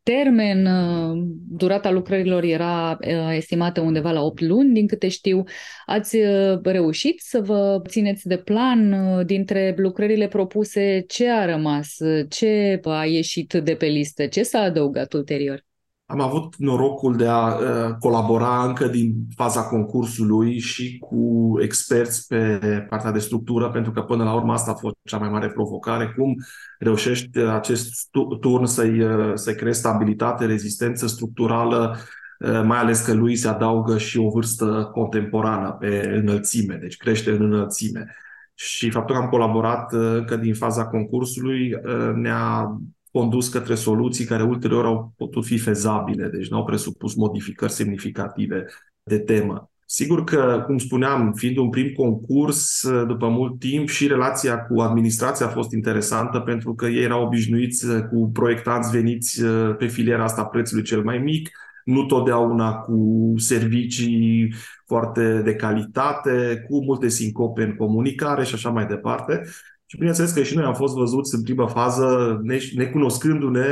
[0.09, 5.45] termen, uh, durata lucrărilor era uh, estimată undeva la 8 luni, din câte știu.
[5.87, 11.05] Ați uh, reușit să vă țineți de plan dintre lucrările propuse?
[11.09, 11.97] Ce a rămas?
[12.29, 14.27] Ce a ieșit de pe listă?
[14.27, 15.68] Ce s-a adăugat ulterior?
[16.11, 22.59] Am avut norocul de a uh, colabora încă din faza concursului și cu experți pe
[22.89, 26.15] partea de structură, pentru că până la urmă asta a fost cea mai mare provocare.
[26.17, 26.35] Cum
[26.79, 28.09] reușești acest
[28.41, 31.97] turn să-i, uh, să creezi stabilitate, rezistență structurală,
[32.39, 37.31] uh, mai ales că lui se adaugă și o vârstă contemporană pe înălțime, deci crește
[37.31, 38.15] în înălțime.
[38.55, 41.71] Și faptul că am colaborat încă din faza concursului
[42.15, 42.79] ne-a
[43.13, 48.67] condus către soluții care ulterior au putut fi fezabile, deci nu au presupus modificări semnificative
[49.03, 49.71] de temă.
[49.91, 55.47] Sigur că, cum spuneam, fiind un prim concurs, după mult timp și relația cu administrația
[55.47, 59.43] a fost interesantă pentru că ei erau obișnuiți cu proiectanți veniți
[59.79, 61.51] pe filiera asta prețului cel mai mic,
[61.85, 64.55] nu totdeauna cu servicii
[64.87, 69.43] foarte de calitate, cu multe sincope în comunicare și așa mai departe.
[69.91, 72.41] Și bineînțeles că și noi am fost văzuți în prima fază,
[72.75, 73.67] necunoscându-ne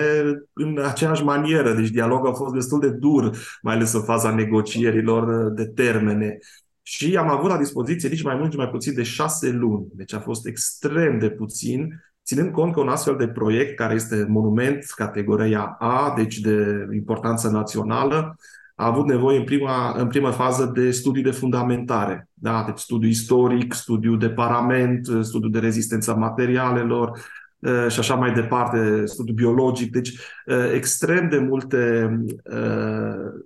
[0.52, 1.74] în aceeași manieră.
[1.74, 6.38] Deci dialogul a fost destul de dur, mai ales în faza negocierilor de termene.
[6.83, 9.87] Și am avut la dispoziție nici mai mult, nici mai puțin de șase luni.
[9.92, 14.26] Deci a fost extrem de puțin, ținând cont că un astfel de proiect, care este
[14.29, 18.37] monument categoria A, deci de importanță națională,
[18.76, 22.28] a avut nevoie în prima, în prima fază de studii de fundamentare.
[22.34, 22.62] Da?
[22.66, 27.18] Deci studiu istoric, studiu de parament, studiu de rezistența materialelor
[27.58, 29.92] uh, și așa mai departe, studiu biologic.
[29.92, 32.10] Deci uh, extrem de multe
[32.44, 33.42] uh,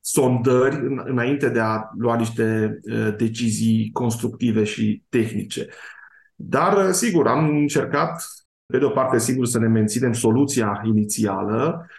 [0.00, 2.78] sondări înainte de a lua niște
[3.16, 5.66] decizii constructive și tehnice.
[6.34, 8.24] Dar, sigur, am încercat,
[8.66, 11.96] pe de o parte, sigur, să ne menținem soluția inițială, Uh,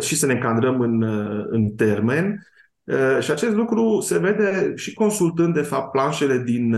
[0.00, 2.46] și să ne încadrăm în, uh, în termen.
[2.84, 6.76] Uh, și acest lucru se vede și consultând, de fapt, planșele din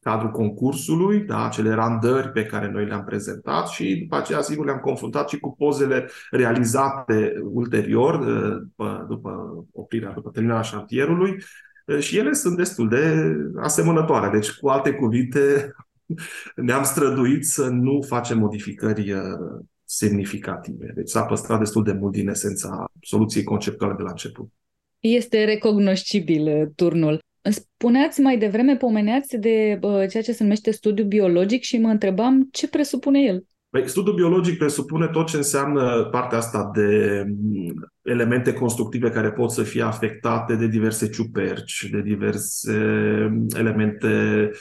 [0.00, 4.78] cadrul concursului, da, acele randări pe care noi le-am prezentat și după aceea, sigur, le-am
[4.78, 8.24] confruntat și cu pozele realizate ulterior,
[8.58, 11.36] după, după oprirea, după terminarea șantierului
[11.98, 14.38] și ele sunt destul de asemănătoare.
[14.38, 15.74] Deci, cu alte cuvinte,
[16.56, 19.14] ne-am străduit să nu facem modificări
[19.86, 20.92] semnificative.
[20.94, 24.48] Deci s-a păstrat destul de mult din esența soluției conceptuale de la început.
[24.98, 27.18] Este recognoscibil uh, turnul.
[27.42, 32.48] Spuneați mai devreme, pomeneați de uh, ceea ce se numește studiu biologic și mă întrebam
[32.52, 33.44] ce presupune el.
[33.70, 39.50] Păi, studiul biologic presupune tot ce înseamnă partea asta de mm, elemente constructive care pot
[39.50, 42.72] să fie afectate de diverse ciuperci, de diverse
[43.30, 44.56] mm, elemente Uh,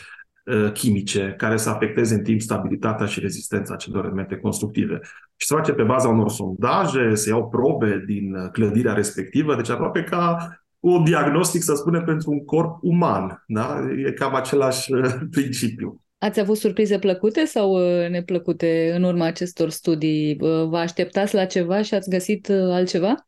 [0.74, 5.00] chimice care să afecteze în timp stabilitatea și rezistența acelor elemente constructive.
[5.36, 9.70] Și se face pe baza unor sondaje, se iau probe din uh, clădirea respectivă, deci
[9.70, 10.38] aproape ca
[10.80, 13.44] un diagnostic, să spunem, pentru un corp uman.
[13.48, 13.86] Da?
[14.06, 16.00] E cam același uh, principiu.
[16.18, 17.78] Ați avut surprize plăcute sau
[18.10, 20.36] neplăcute în urma acestor studii?
[20.70, 23.28] Vă așteptați la ceva și ați găsit altceva?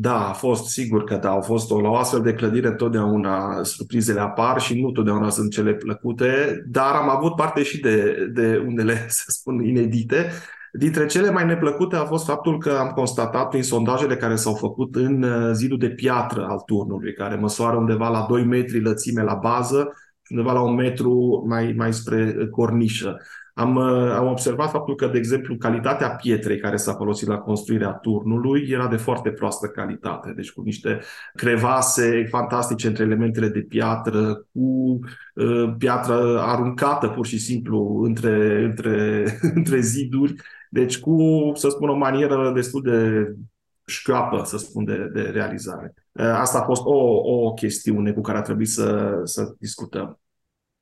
[0.00, 3.62] Da, a fost sigur că da, au fost o, la o astfel de clădire totdeauna
[3.62, 8.64] surprizele apar și nu totdeauna sunt cele plăcute, dar am avut parte și de, de
[8.66, 10.30] unele, să spun, inedite.
[10.72, 14.96] Dintre cele mai neplăcute a fost faptul că am constatat prin sondajele care s-au făcut
[14.96, 19.34] în uh, zidul de piatră al turnului, care măsoară undeva la 2 metri lățime la
[19.34, 23.20] bază și undeva la un metru mai, mai spre cornișă.
[23.58, 27.92] Am, uh, am observat faptul că, de exemplu, calitatea pietrei care s-a folosit la construirea
[27.92, 31.00] turnului era de foarte proastă calitate, deci cu niște
[31.34, 34.98] crevase fantastice între elementele de piatră, cu
[35.34, 40.34] uh, piatră aruncată pur și simplu între, între, între ziduri,
[40.70, 43.28] deci cu, să spun, o manieră destul de
[43.86, 45.94] șcioapă, să spun, de, de realizare.
[46.12, 46.96] Uh, asta a fost o,
[47.46, 50.20] o chestiune cu care a trebuit să, să discutăm.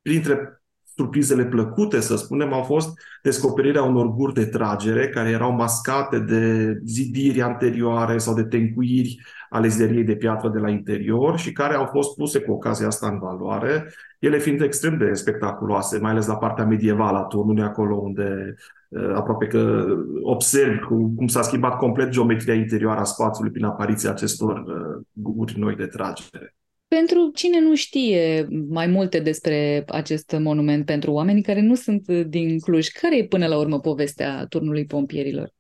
[0.02, 0.60] Printre
[0.96, 6.74] surprizele plăcute, să spunem, au fost descoperirea unor guri de tragere care erau mascate de
[6.84, 11.86] zidiri anterioare sau de tencuiri ale zideriei de piatră de la interior și care au
[11.86, 16.36] fost puse cu ocazia asta în valoare, ele fiind extrem de spectaculoase, mai ales la
[16.36, 18.54] partea medievală a turnului, acolo unde
[18.88, 19.86] uh, aproape că
[20.22, 20.80] observ
[21.16, 25.86] cum s-a schimbat complet geometria interioară a spațiului prin apariția acestor uh, guri noi de
[25.86, 26.55] tragere.
[26.96, 32.58] Pentru cine nu știe mai multe despre acest monument, pentru oamenii care nu sunt din
[32.58, 35.52] Cluj, care e până la urmă povestea turnului pompierilor?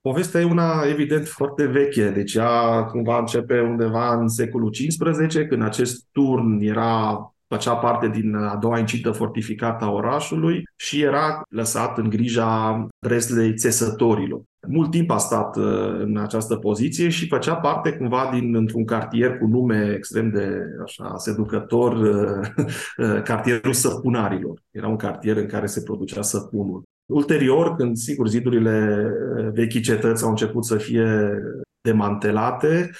[0.00, 5.62] Povestea e una, evident, foarte veche, deci ea cumva începe undeva în secolul XV, când
[5.62, 11.98] acest turn era făcea parte din a doua incită fortificată a orașului și era lăsat
[11.98, 14.42] în grija reslei țesătorilor.
[14.66, 15.64] Mult timp a stat uh,
[15.98, 21.14] în această poziție și făcea parte cumva din într-un cartier cu nume extrem de așa
[21.16, 22.48] seducător, uh,
[22.96, 24.62] uh, cartierul săpunarilor.
[24.70, 26.82] Era un cartier în care se producea săpunul.
[27.06, 29.08] Ulterior, când, sigur, zidurile
[29.52, 31.38] vechii cetăți au început să fie
[31.84, 32.90] demantelate,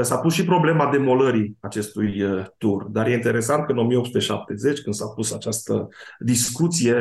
[0.00, 2.24] s-a pus și problema demolării acestui
[2.58, 2.84] tur.
[2.84, 6.94] Dar e interesant că în 1870, când s-a pus această discuție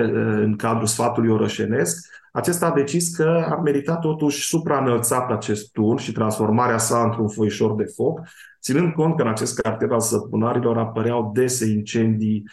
[0.43, 6.11] în cadrul sfatului orășenesc, acesta a decis că ar merita totuși supraînălțat acest tur și
[6.11, 8.19] transformarea sa într-un foișor de foc,
[8.61, 12.43] ținând cont că în acest cartier al săpunarilor apăreau dese incendii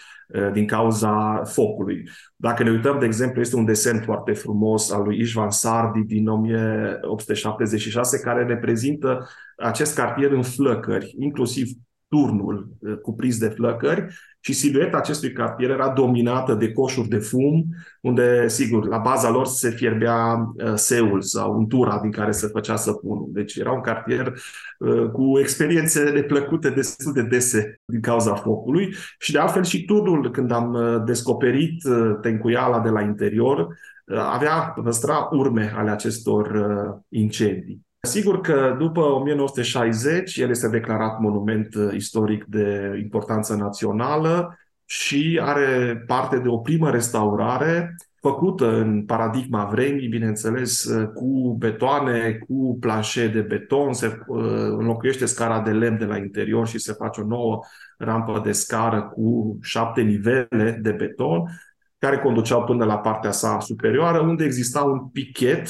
[0.53, 2.09] din cauza focului.
[2.37, 6.29] Dacă ne uităm, de exemplu, este un desen foarte frumos al lui Ișvan Sardi din
[6.29, 11.69] 1876 care reprezintă acest cartier în flăcări, inclusiv
[12.09, 12.69] turnul
[13.03, 14.07] cuprins de flăcări
[14.45, 17.65] și silueta acestui cartier era dominată de coșuri de fum,
[18.01, 22.77] unde, sigur, la baza lor se fierbea uh, seul sau untura din care se făcea
[22.77, 23.29] săpunul.
[23.33, 24.33] Deci era un cartier
[24.79, 30.31] uh, cu experiențe neplăcute destul de dese din cauza focului și de altfel și turnul,
[30.31, 31.83] când am uh, descoperit
[32.21, 36.65] tencuiala de la interior, avea, păstra urme ale acestor
[37.09, 37.87] incendii.
[38.05, 46.03] Sigur că după 1960 el este declarat monument uh, istoric de importanță națională și are
[46.07, 53.29] parte de o primă restaurare făcută în paradigma vremii, bineînțeles, uh, cu betoane, cu planșe
[53.29, 54.43] de beton, se uh,
[54.79, 57.61] înlocuiește scara de lemn de la interior și se face o nouă
[57.99, 61.43] rampă de scară cu șapte nivele de beton,
[61.99, 65.69] care conduceau până la partea sa superioară, unde exista un pichet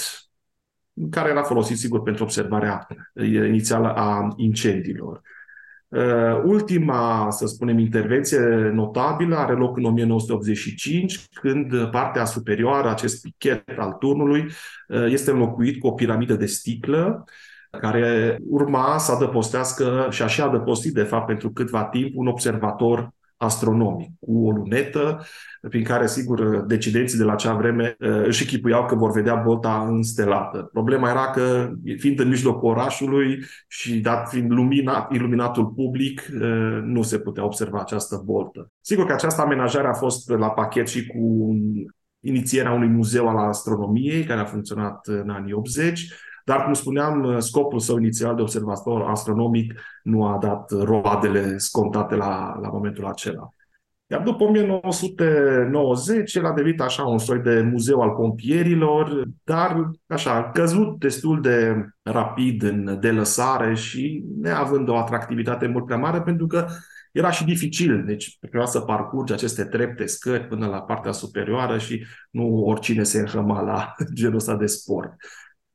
[1.11, 2.87] care era folosit, sigur, pentru observarea
[3.23, 5.21] inițială a incendiilor.
[5.89, 8.39] Uh, ultima, să spunem, intervenție
[8.73, 14.47] notabilă are loc în 1985, când partea superioară, acest pichet al turnului,
[14.89, 17.25] uh, este înlocuit cu o piramidă de sticlă,
[17.71, 24.11] care urma să adăpostească și așa adăpostit, de fapt, pentru câtva timp, un observator astronomic,
[24.21, 25.25] cu o lunetă
[25.69, 29.87] prin care, sigur, decidenții de la acea vreme uh, își echipuiau că vor vedea bolta
[29.89, 30.69] înstelată.
[30.73, 37.03] Problema era că, fiind în mijlocul orașului și dat fiind lumina, iluminatul public, uh, nu
[37.03, 38.71] se putea observa această boltă.
[38.81, 41.55] Sigur că această amenajare a fost la pachet și cu
[42.21, 46.13] inițierea unui muzeu al astronomiei, care a funcționat în anii 80,
[46.45, 52.59] dar, cum spuneam, scopul său inițial de observator astronomic nu a dat roadele scontate la,
[52.61, 53.55] la momentul acela.
[54.07, 60.35] Iar după 1990, el a devenit așa un soi de muzeu al pompierilor, dar așa,
[60.35, 66.47] a căzut destul de rapid în delăsare și neavând o atractivitate mult prea mare, pentru
[66.47, 66.67] că
[67.13, 72.07] era și dificil, deci trebuia să parcurgi aceste trepte, scări până la partea superioară și
[72.31, 75.13] nu oricine se înhăma la genul ăsta de sport.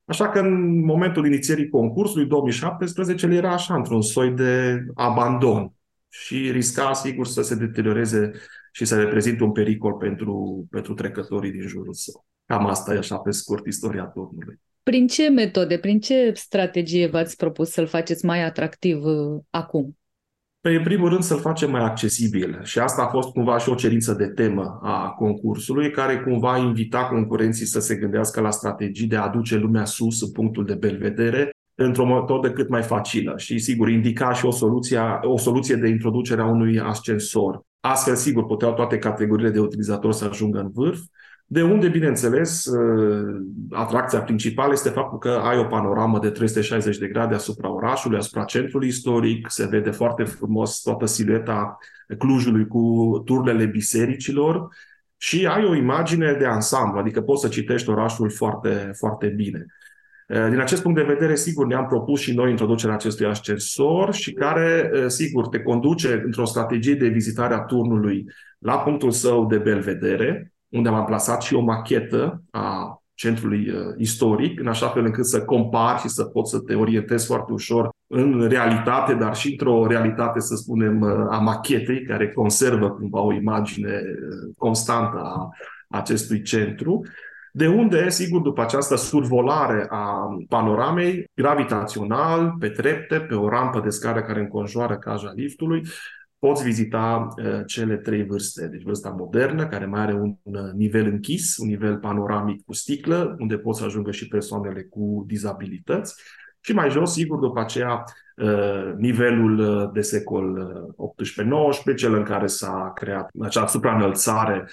[0.09, 5.73] Așa că în momentul inițierii concursului 2017 el era așa, într-un soi de abandon
[6.09, 8.31] și risca, sigur, să se deterioreze
[8.71, 12.25] și să reprezinte un pericol pentru, pentru trecătorii din jurul său.
[12.45, 14.59] Cam asta e așa pe scurt istoria turnului.
[14.83, 19.97] Prin ce metode, prin ce strategie v-ați propus să-l faceți mai atractiv uh, acum?
[20.61, 22.59] Păi, în primul rând, să-l facem mai accesibil.
[22.63, 27.05] Și asta a fost cumva și o cerință de temă a concursului, care cumva invita
[27.05, 31.49] concurenții să se gândească la strategii de a aduce lumea sus în punctul de belvedere
[31.75, 36.41] într-o metodă cât mai facilă și, sigur, indica și o soluție, o soluție de introducere
[36.41, 37.61] a unui ascensor.
[37.79, 40.99] Astfel, sigur, puteau toate categoriile de utilizatori să ajungă în vârf,
[41.51, 47.07] de unde, bineînțeles, uh, atracția principală este faptul că ai o panoramă de 360 de
[47.07, 51.77] grade asupra orașului, asupra centrului istoric, se vede foarte frumos toată silueta
[52.17, 54.67] Clujului cu turnele bisericilor
[55.17, 59.65] și ai o imagine de ansamblu, adică poți să citești orașul foarte, foarte bine.
[60.27, 64.33] Uh, din acest punct de vedere, sigur, ne-am propus și noi introducerea acestui ascensor și
[64.33, 68.25] care, uh, sigur, te conduce într-o strategie de vizitare a turnului
[68.59, 74.59] la punctul său de belvedere, unde am amplasat și o machetă a centrului uh, istoric,
[74.59, 78.47] în așa fel încât să compari și să poți să te orientezi foarte ușor în
[78.47, 83.93] realitate, dar și într-o realitate, să spunem, uh, a machetei, care conservă cumva o imagine
[83.93, 85.49] uh, constantă a
[85.89, 87.01] acestui centru.
[87.53, 93.89] De unde, sigur, după această survolare a panoramei, gravitațional, pe trepte, pe o rampă de
[93.89, 95.83] scară care înconjoară caja liftului,
[96.39, 98.67] poți vizita uh, cele trei vârste.
[98.67, 103.35] Deci vârsta modernă, care mai are un uh, nivel închis, un nivel panoramic cu sticlă,
[103.39, 106.21] unde pot să ajungă și persoanele cu dizabilități.
[106.61, 108.03] Și mai jos, sigur, după aceea,
[108.35, 110.73] uh, nivelul de secol
[111.93, 114.69] 18-19, cel în care s-a creat acea supraînălțare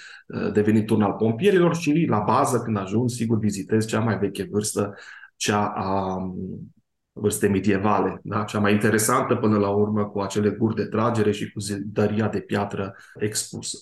[0.53, 4.93] devenit turn al pompierilor și la bază, când ajung, sigur, vizitez cea mai veche vârstă,
[5.35, 6.21] cea a
[7.19, 8.43] vârste medievale, da?
[8.43, 12.39] cea mai interesantă până la urmă cu acele guri de tragere și cu zidăria de
[12.39, 13.77] piatră expusă.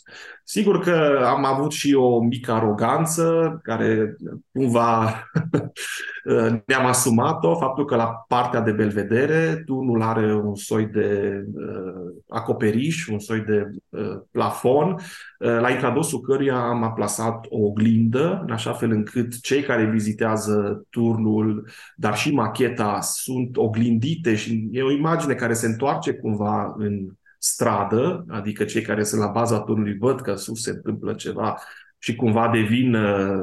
[0.47, 4.15] Sigur că am avut și o mică aroganță care
[4.51, 5.23] cumva
[6.65, 13.07] ne-am asumat-o, faptul că la partea de belvedere turnul are un soi de uh, acoperiș,
[13.07, 18.73] un soi de uh, plafon, uh, la intradosul căruia am aplasat o oglindă, în așa
[18.73, 25.33] fel încât cei care vizitează turnul, dar și macheta, sunt oglindite și e o imagine
[25.33, 27.07] care se întoarce cumva în
[27.45, 31.57] stradă, adică cei care sunt la baza turnului văd că sus se întâmplă ceva
[31.97, 32.97] și cumva devin,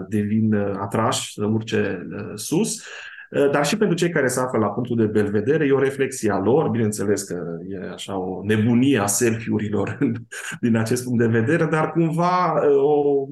[0.08, 2.84] devin atrași să urce uh, sus.
[3.30, 6.30] Uh, dar și pentru cei care se află la punctul de belvedere, e o reflexie
[6.30, 9.98] a lor, bineînțeles că e așa o nebunie a selfie-urilor
[10.60, 13.26] din acest punct de vedere, dar cumva uh, o,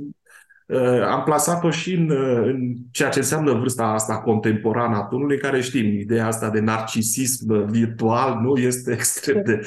[1.10, 2.10] am plasat-o și în,
[2.44, 7.70] în ceea ce înseamnă vârsta asta contemporană a turnului, care știm, ideea asta de narcisism
[7.70, 9.60] virtual nu este extrem de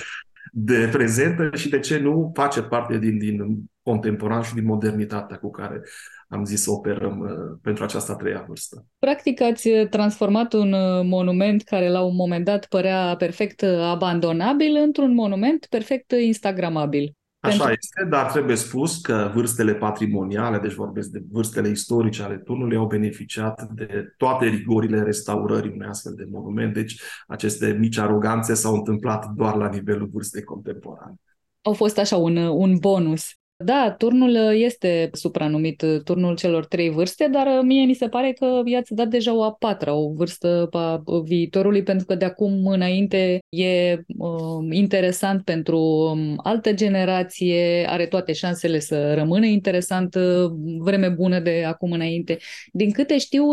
[0.56, 5.50] de prezentă și de ce nu face parte din, din contemporan și din modernitatea cu
[5.50, 5.82] care
[6.28, 8.86] am zis să operăm uh, pentru această a treia vârstă.
[9.00, 14.76] Practic ați transformat un uh, monument care la un moment dat părea perfect uh, abandonabil
[14.76, 17.14] într-un monument perfect instagramabil.
[17.44, 17.80] Așa Pentru...
[17.82, 22.88] este, dar trebuie spus că vârstele patrimoniale, deci vorbesc de vârstele istorice ale turnului, au
[22.88, 26.74] beneficiat de toate rigorile restaurării unui astfel de monument.
[26.74, 31.16] Deci aceste mici aroganțe s-au întâmplat doar la nivelul vârstei contemporane.
[31.62, 33.24] Au fost așa un, un bonus.
[33.66, 38.08] Da, turnul uh, este supranumit uh, turnul celor trei vârste, dar uh, mie mi se
[38.08, 42.26] pare că i-ați dat deja o a patra, o vârstă a viitorului, pentru că de
[42.26, 50.16] acum înainte e uh, interesant pentru um, altă generație, are toate șansele să rămână interesant
[50.80, 52.38] vreme bună de acum înainte.
[52.72, 53.44] Din câte știu,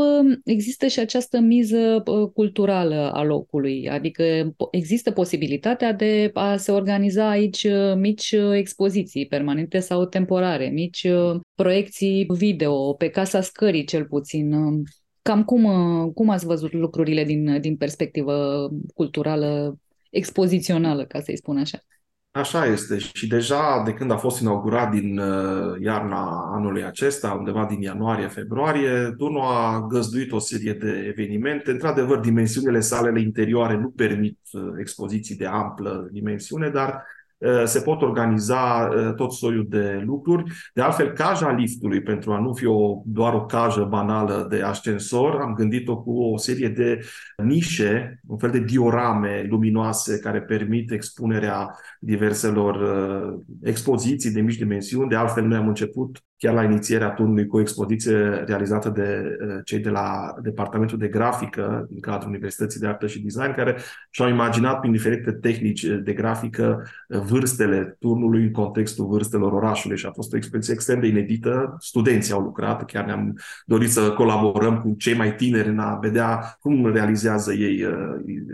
[0.44, 2.02] există și această miză
[2.34, 9.99] culturală a locului, adică există posibilitatea de a se organiza aici mici expoziții permanente sau
[10.04, 14.52] temporare, mici uh, proiecții video, pe casa scării cel puțin.
[14.52, 14.82] Uh,
[15.22, 19.78] cam cum, uh, cum ați văzut lucrurile din, din perspectivă culturală,
[20.10, 21.78] expozițională, ca să-i spun așa?
[22.32, 25.20] Așa este și deja de când a fost inaugurat din
[25.82, 31.70] iarna anului acesta, undeva din ianuarie-februarie, Turnul a găzduit o serie de evenimente.
[31.70, 34.38] Într-adevăr, dimensiunile salele interioare nu permit
[34.78, 37.19] expoziții de amplă dimensiune, dar Eh,
[37.64, 40.52] se pot organiza eh, tot soiul de lucruri.
[40.74, 45.40] De altfel, caja liftului, pentru a nu fi o, doar o cajă banală de ascensor,
[45.40, 47.00] am gândit-o cu o serie de
[47.44, 51.70] nișe, un fel de diorame luminoase care permit expunerea
[52.00, 55.08] diverselor uh, expoziții de mici dimensiuni.
[55.08, 59.60] De altfel, noi am început chiar la inițierea turnului cu o expoziție realizată de uh,
[59.64, 63.76] cei de la Departamentul de Grafică din cadrul Universității de Artă și Design, care
[64.10, 70.06] și-au imaginat prin diferite tehnici de grafică uh, vârstele turnului în contextul vârstelor orașului și
[70.06, 71.76] a fost o experiență extrem de inedită.
[71.78, 76.56] Studenții au lucrat, chiar ne-am dorit să colaborăm cu cei mai tineri în a vedea
[76.60, 77.86] cum realizează ei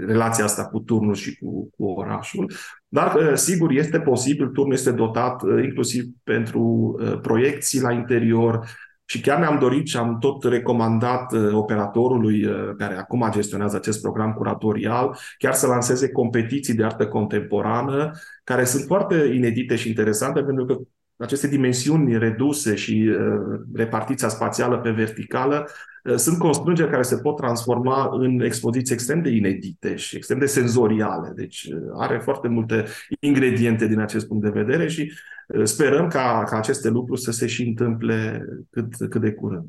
[0.07, 2.51] relația asta cu turnul și cu, cu orașul.
[2.97, 8.67] Dar, uh, sigur, este posibil, turnul este dotat uh, inclusiv pentru uh, proiecții la interior.
[9.09, 12.47] Și chiar ne-am dorit și am tot recomandat operatorului
[12.79, 18.11] care acum gestionează acest program curatorial chiar să lanseze competiții de artă contemporană
[18.45, 20.79] care sunt foarte inedite și interesante pentru că
[21.19, 23.11] aceste dimensiuni reduse și
[23.75, 25.67] repartiția spațială pe verticală
[26.07, 30.47] Eh, sunt constrângeri care se pot transforma în expoziții extrem de inedite și extrem de
[30.47, 31.33] senzoriale.
[31.35, 32.85] Deci eh, are foarte multe
[33.21, 35.13] ingrediente din acest punct de vedere și
[35.49, 39.67] eh, sperăm ca, ca aceste lucruri să se și întâmple cât, cât de curând.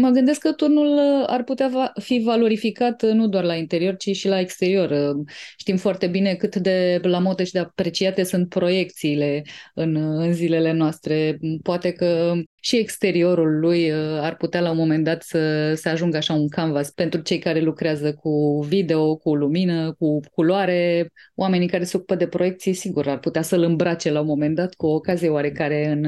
[0.00, 4.16] Mă gândesc că turnul uh, ar putea fi valorificat uh, nu doar la interior, ci
[4.16, 4.90] și la exterior.
[4.90, 5.24] Uh,
[5.56, 9.42] știm foarte bine cât de la modă și de apreciate sunt proiecțiile
[9.74, 11.38] în, în zilele noastre.
[11.62, 16.34] Poate că și exteriorul lui ar putea la un moment dat să, să ajungă așa
[16.34, 21.08] un canvas pentru cei care lucrează cu video, cu lumină, cu culoare.
[21.34, 24.74] Oamenii care se ocupă de proiecții, sigur, ar putea să-l îmbrace la un moment dat
[24.74, 26.04] cu o ocazie oarecare în,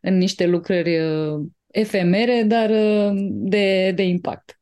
[0.00, 0.98] în niște lucrări
[1.70, 4.58] efemere, dar uh, de, de impact.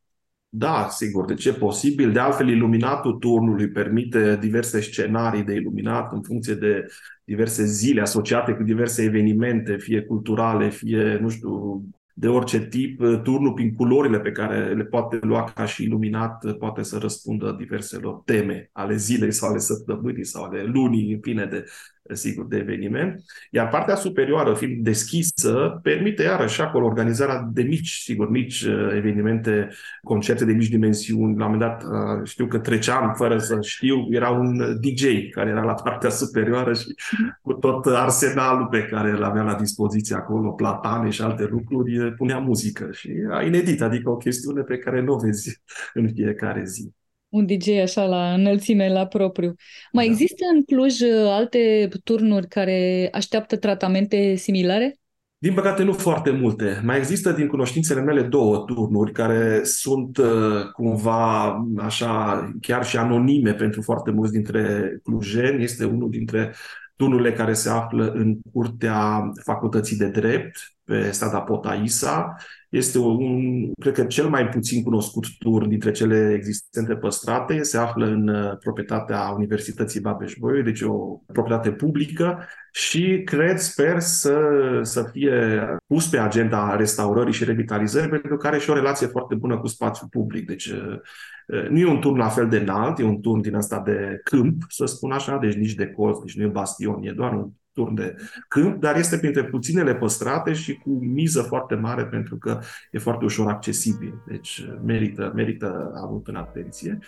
[0.48, 2.12] Da, sigur, de ce posibil.
[2.12, 6.86] De altfel, iluminatul turnului permite diverse scenarii de iluminat în funcție de
[7.24, 11.82] diverse zile asociate cu diverse evenimente, fie culturale, fie, nu știu,
[12.14, 16.82] de orice tip, turnul prin culorile pe care le poate lua ca și iluminat poate
[16.82, 21.64] să răspundă diverselor teme ale zilei sau ale săptămânii sau ale lunii, în fine, de
[22.12, 23.22] sigur, de eveniment.
[23.50, 29.68] Iar partea superioară, fiind deschisă, permite iarăși acolo organizarea de mici, sigur, mici uh, evenimente,
[30.02, 31.38] concerte de mici dimensiuni.
[31.38, 35.50] La un moment dat uh, știu că treceam fără să știu, era un DJ care
[35.50, 36.94] era la partea superioară și
[37.42, 42.38] cu tot arsenalul pe care îl avea la dispoziție acolo, platane și alte lucruri, punea
[42.38, 45.62] muzică și era inedit, adică o chestiune pe care nu o vezi
[45.94, 46.94] în fiecare zi
[47.37, 49.55] un DJ așa la înălțime, la propriu.
[49.93, 50.11] Mai da.
[50.11, 54.99] există în Cluj uh, alte turnuri care așteaptă tratamente similare?
[55.39, 56.80] Din păcate, nu foarte multe.
[56.84, 63.55] Mai există, din cunoștințele mele, două turnuri care sunt uh, cumva așa, chiar și anonime
[63.55, 65.62] pentru foarte mulți dintre clujeni.
[65.62, 66.55] Este unul dintre
[66.97, 72.34] turnurile care se află în curtea Facultății de Drept, pe strada Potaisa.
[72.68, 77.62] Este un, cred că cel mai puțin cunoscut tur dintre cele existente păstrate.
[77.62, 84.38] Se află în uh, proprietatea Universității Babeș-Bolyai, deci o proprietate publică și cred, sper să,
[84.82, 89.34] să fie pus pe agenda restaurării și revitalizării, pentru că are și o relație foarte
[89.34, 90.47] bună cu spațiul public.
[90.47, 91.01] Deci uh, uh,
[91.47, 94.62] nu e un turn la fel de înalt, e un turn din asta de câmp,
[94.68, 97.94] să spun așa, deci nici de colț, nici nu e bastion, e doar un turn
[97.94, 98.16] de
[98.49, 102.59] câmp, dar este printre puținele păstrate și cu miză foarte mare pentru că
[102.90, 104.22] e foarte ușor accesibil.
[104.26, 106.99] Deci merită, merită avut în atenție.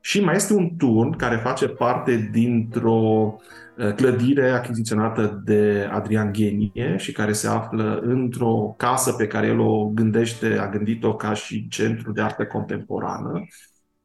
[0.00, 3.36] Și mai este un turn care face parte dintr-o
[3.76, 9.58] uh, clădire achiziționată de Adrian Ghenie și care se află într-o casă pe care el
[9.58, 13.46] o gândește, a gândit-o ca și centru de artă contemporană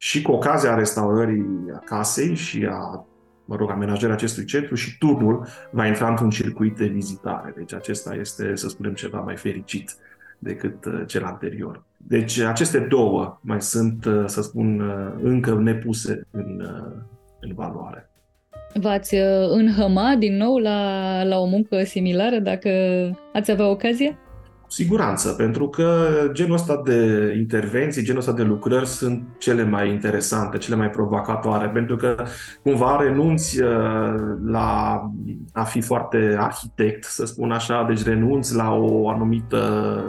[0.02, 1.46] și cu ocazia restaurării
[1.84, 3.06] casei și a
[3.44, 7.52] mă rog, amenajarea acestui centru și turnul va intra într-un circuit de vizitare.
[7.56, 9.96] Deci acesta este, să spunem, ceva mai fericit
[10.38, 11.84] decât uh, cel anterior.
[11.96, 16.62] Deci aceste două mai sunt, uh, să spun, uh, încă nepuse în,
[17.40, 18.10] în valoare.
[18.74, 19.14] V-ați
[19.48, 22.70] înhăma din nou la, la o muncă similară dacă
[23.32, 24.18] ați avea ocazie?
[24.72, 30.58] Siguranță, pentru că genul ăsta de intervenții, genul ăsta de lucrări sunt cele mai interesante,
[30.58, 32.24] cele mai provocatoare, pentru că
[32.62, 34.14] cumva renunți uh,
[34.44, 35.00] la
[35.52, 40.04] a fi foarte arhitect, să spun așa, deci renunți la o anumită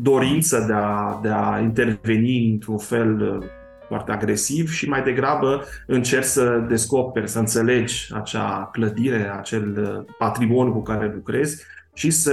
[0.00, 3.46] dorință de a, de a interveni într-un fel uh,
[3.86, 10.72] foarte agresiv și mai degrabă încerci să descoperi, să înțelegi acea clădire, acel uh, patrimoniu
[10.72, 11.64] cu care lucrezi
[11.94, 12.32] și să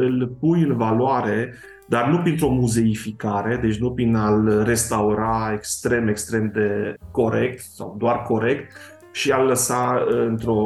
[0.00, 1.54] îl pui în valoare,
[1.88, 8.22] dar nu printr-o muzeificare, deci nu prin a-l restaura extrem, extrem de corect sau doar
[8.22, 8.72] corect,
[9.12, 10.58] și a-l lăsa într-o,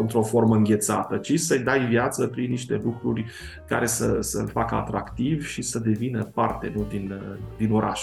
[0.00, 3.24] într-o formă înghețată, ci să-i dai viață prin niște lucruri
[3.66, 7.20] care să, să-l facă atractiv și să devină parte nu, din,
[7.56, 8.00] din oraș.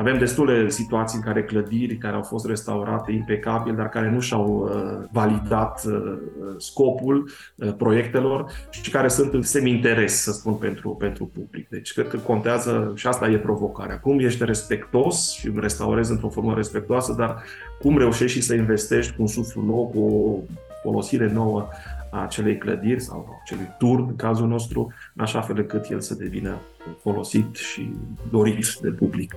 [0.00, 4.46] Avem destule situații în care clădiri care au fost restaurate impecabil, dar care nu și-au
[4.46, 6.18] uh, validat uh,
[6.56, 11.68] scopul uh, proiectelor și care sunt în semi-interes, să spun, pentru, pentru public.
[11.68, 13.98] Deci cred că contează și asta e provocarea.
[13.98, 17.42] Cum ești respectos și restaurezi într-o formă respectoasă, dar
[17.80, 20.38] cum reușești și să investești cu un suflu nou, cu o
[20.82, 21.68] folosire nouă
[22.10, 26.14] a acelei clădiri sau acelui turn, în cazul nostru, în așa fel încât el să
[26.14, 26.56] devină
[27.02, 27.90] folosit și
[28.30, 29.34] dorit de public.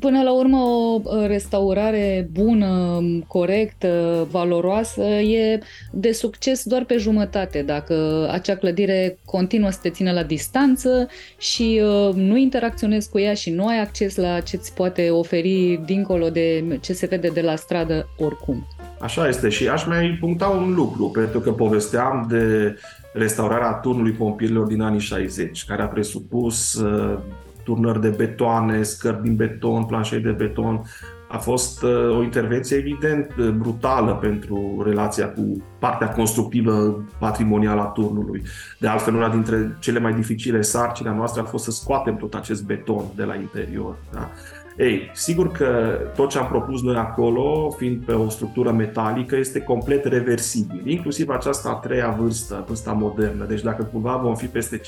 [0.00, 5.58] Până la urmă, o restaurare bună, corectă, valoroasă e
[5.92, 11.80] de succes doar pe jumătate, dacă acea clădire continuă să te țină la distanță și
[11.82, 16.28] uh, nu interacționezi cu ea și nu ai acces la ce ți poate oferi dincolo
[16.28, 18.66] de ce se vede de la stradă oricum.
[19.00, 22.76] Așa este și aș mai puncta un lucru, pentru că povesteam de
[23.12, 27.18] restaurarea turnului pompierilor din anii 60, care a presupus uh,
[27.66, 30.82] turnări de betoane, scări din beton, planșei de beton.
[31.28, 37.84] A fost uh, o intervenție evident uh, brutală pentru relația cu partea constructivă patrimonială a
[37.84, 38.42] turnului.
[38.78, 42.34] De altfel, una dintre cele mai dificile sarcini a noastre a fost să scoatem tot
[42.34, 43.96] acest beton de la interior.
[44.12, 44.30] Da?
[44.76, 49.60] Ei, sigur că tot ce am propus noi acolo, fiind pe o structură metalică, este
[49.60, 53.44] complet reversibil, inclusiv această a treia vârstă, vârsta modernă.
[53.44, 54.82] Deci dacă cumva vom fi peste 50-100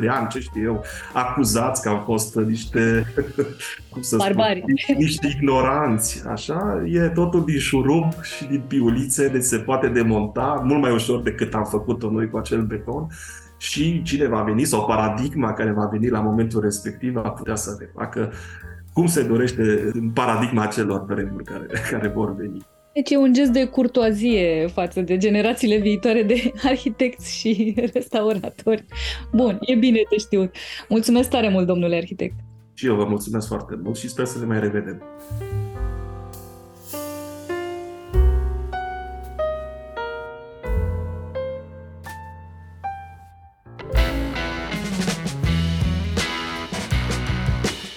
[0.00, 3.06] de ani, ce știu eu, acuzați că am fost niște,
[3.92, 4.64] cum să Barbari.
[4.66, 10.62] spun, niște ignoranți, așa, e totul din șurub și din piulițe, deci se poate demonta
[10.64, 13.06] mult mai ușor decât am făcut-o noi cu acel beton
[13.56, 17.76] și cine va veni sau paradigma care va veni la momentul respectiv va putea să
[17.78, 18.32] refacă
[18.96, 22.66] cum se dorește în paradigma celor vremuri care, care vor veni.
[22.92, 28.84] Deci e un gest de curtoazie față de generațiile viitoare de arhitecți și restauratori.
[29.32, 30.54] Bun, e bine de știut.
[30.88, 32.34] Mulțumesc tare mult, domnule arhitect.
[32.74, 35.02] Și eu vă mulțumesc foarte mult și sper să ne mai revedem.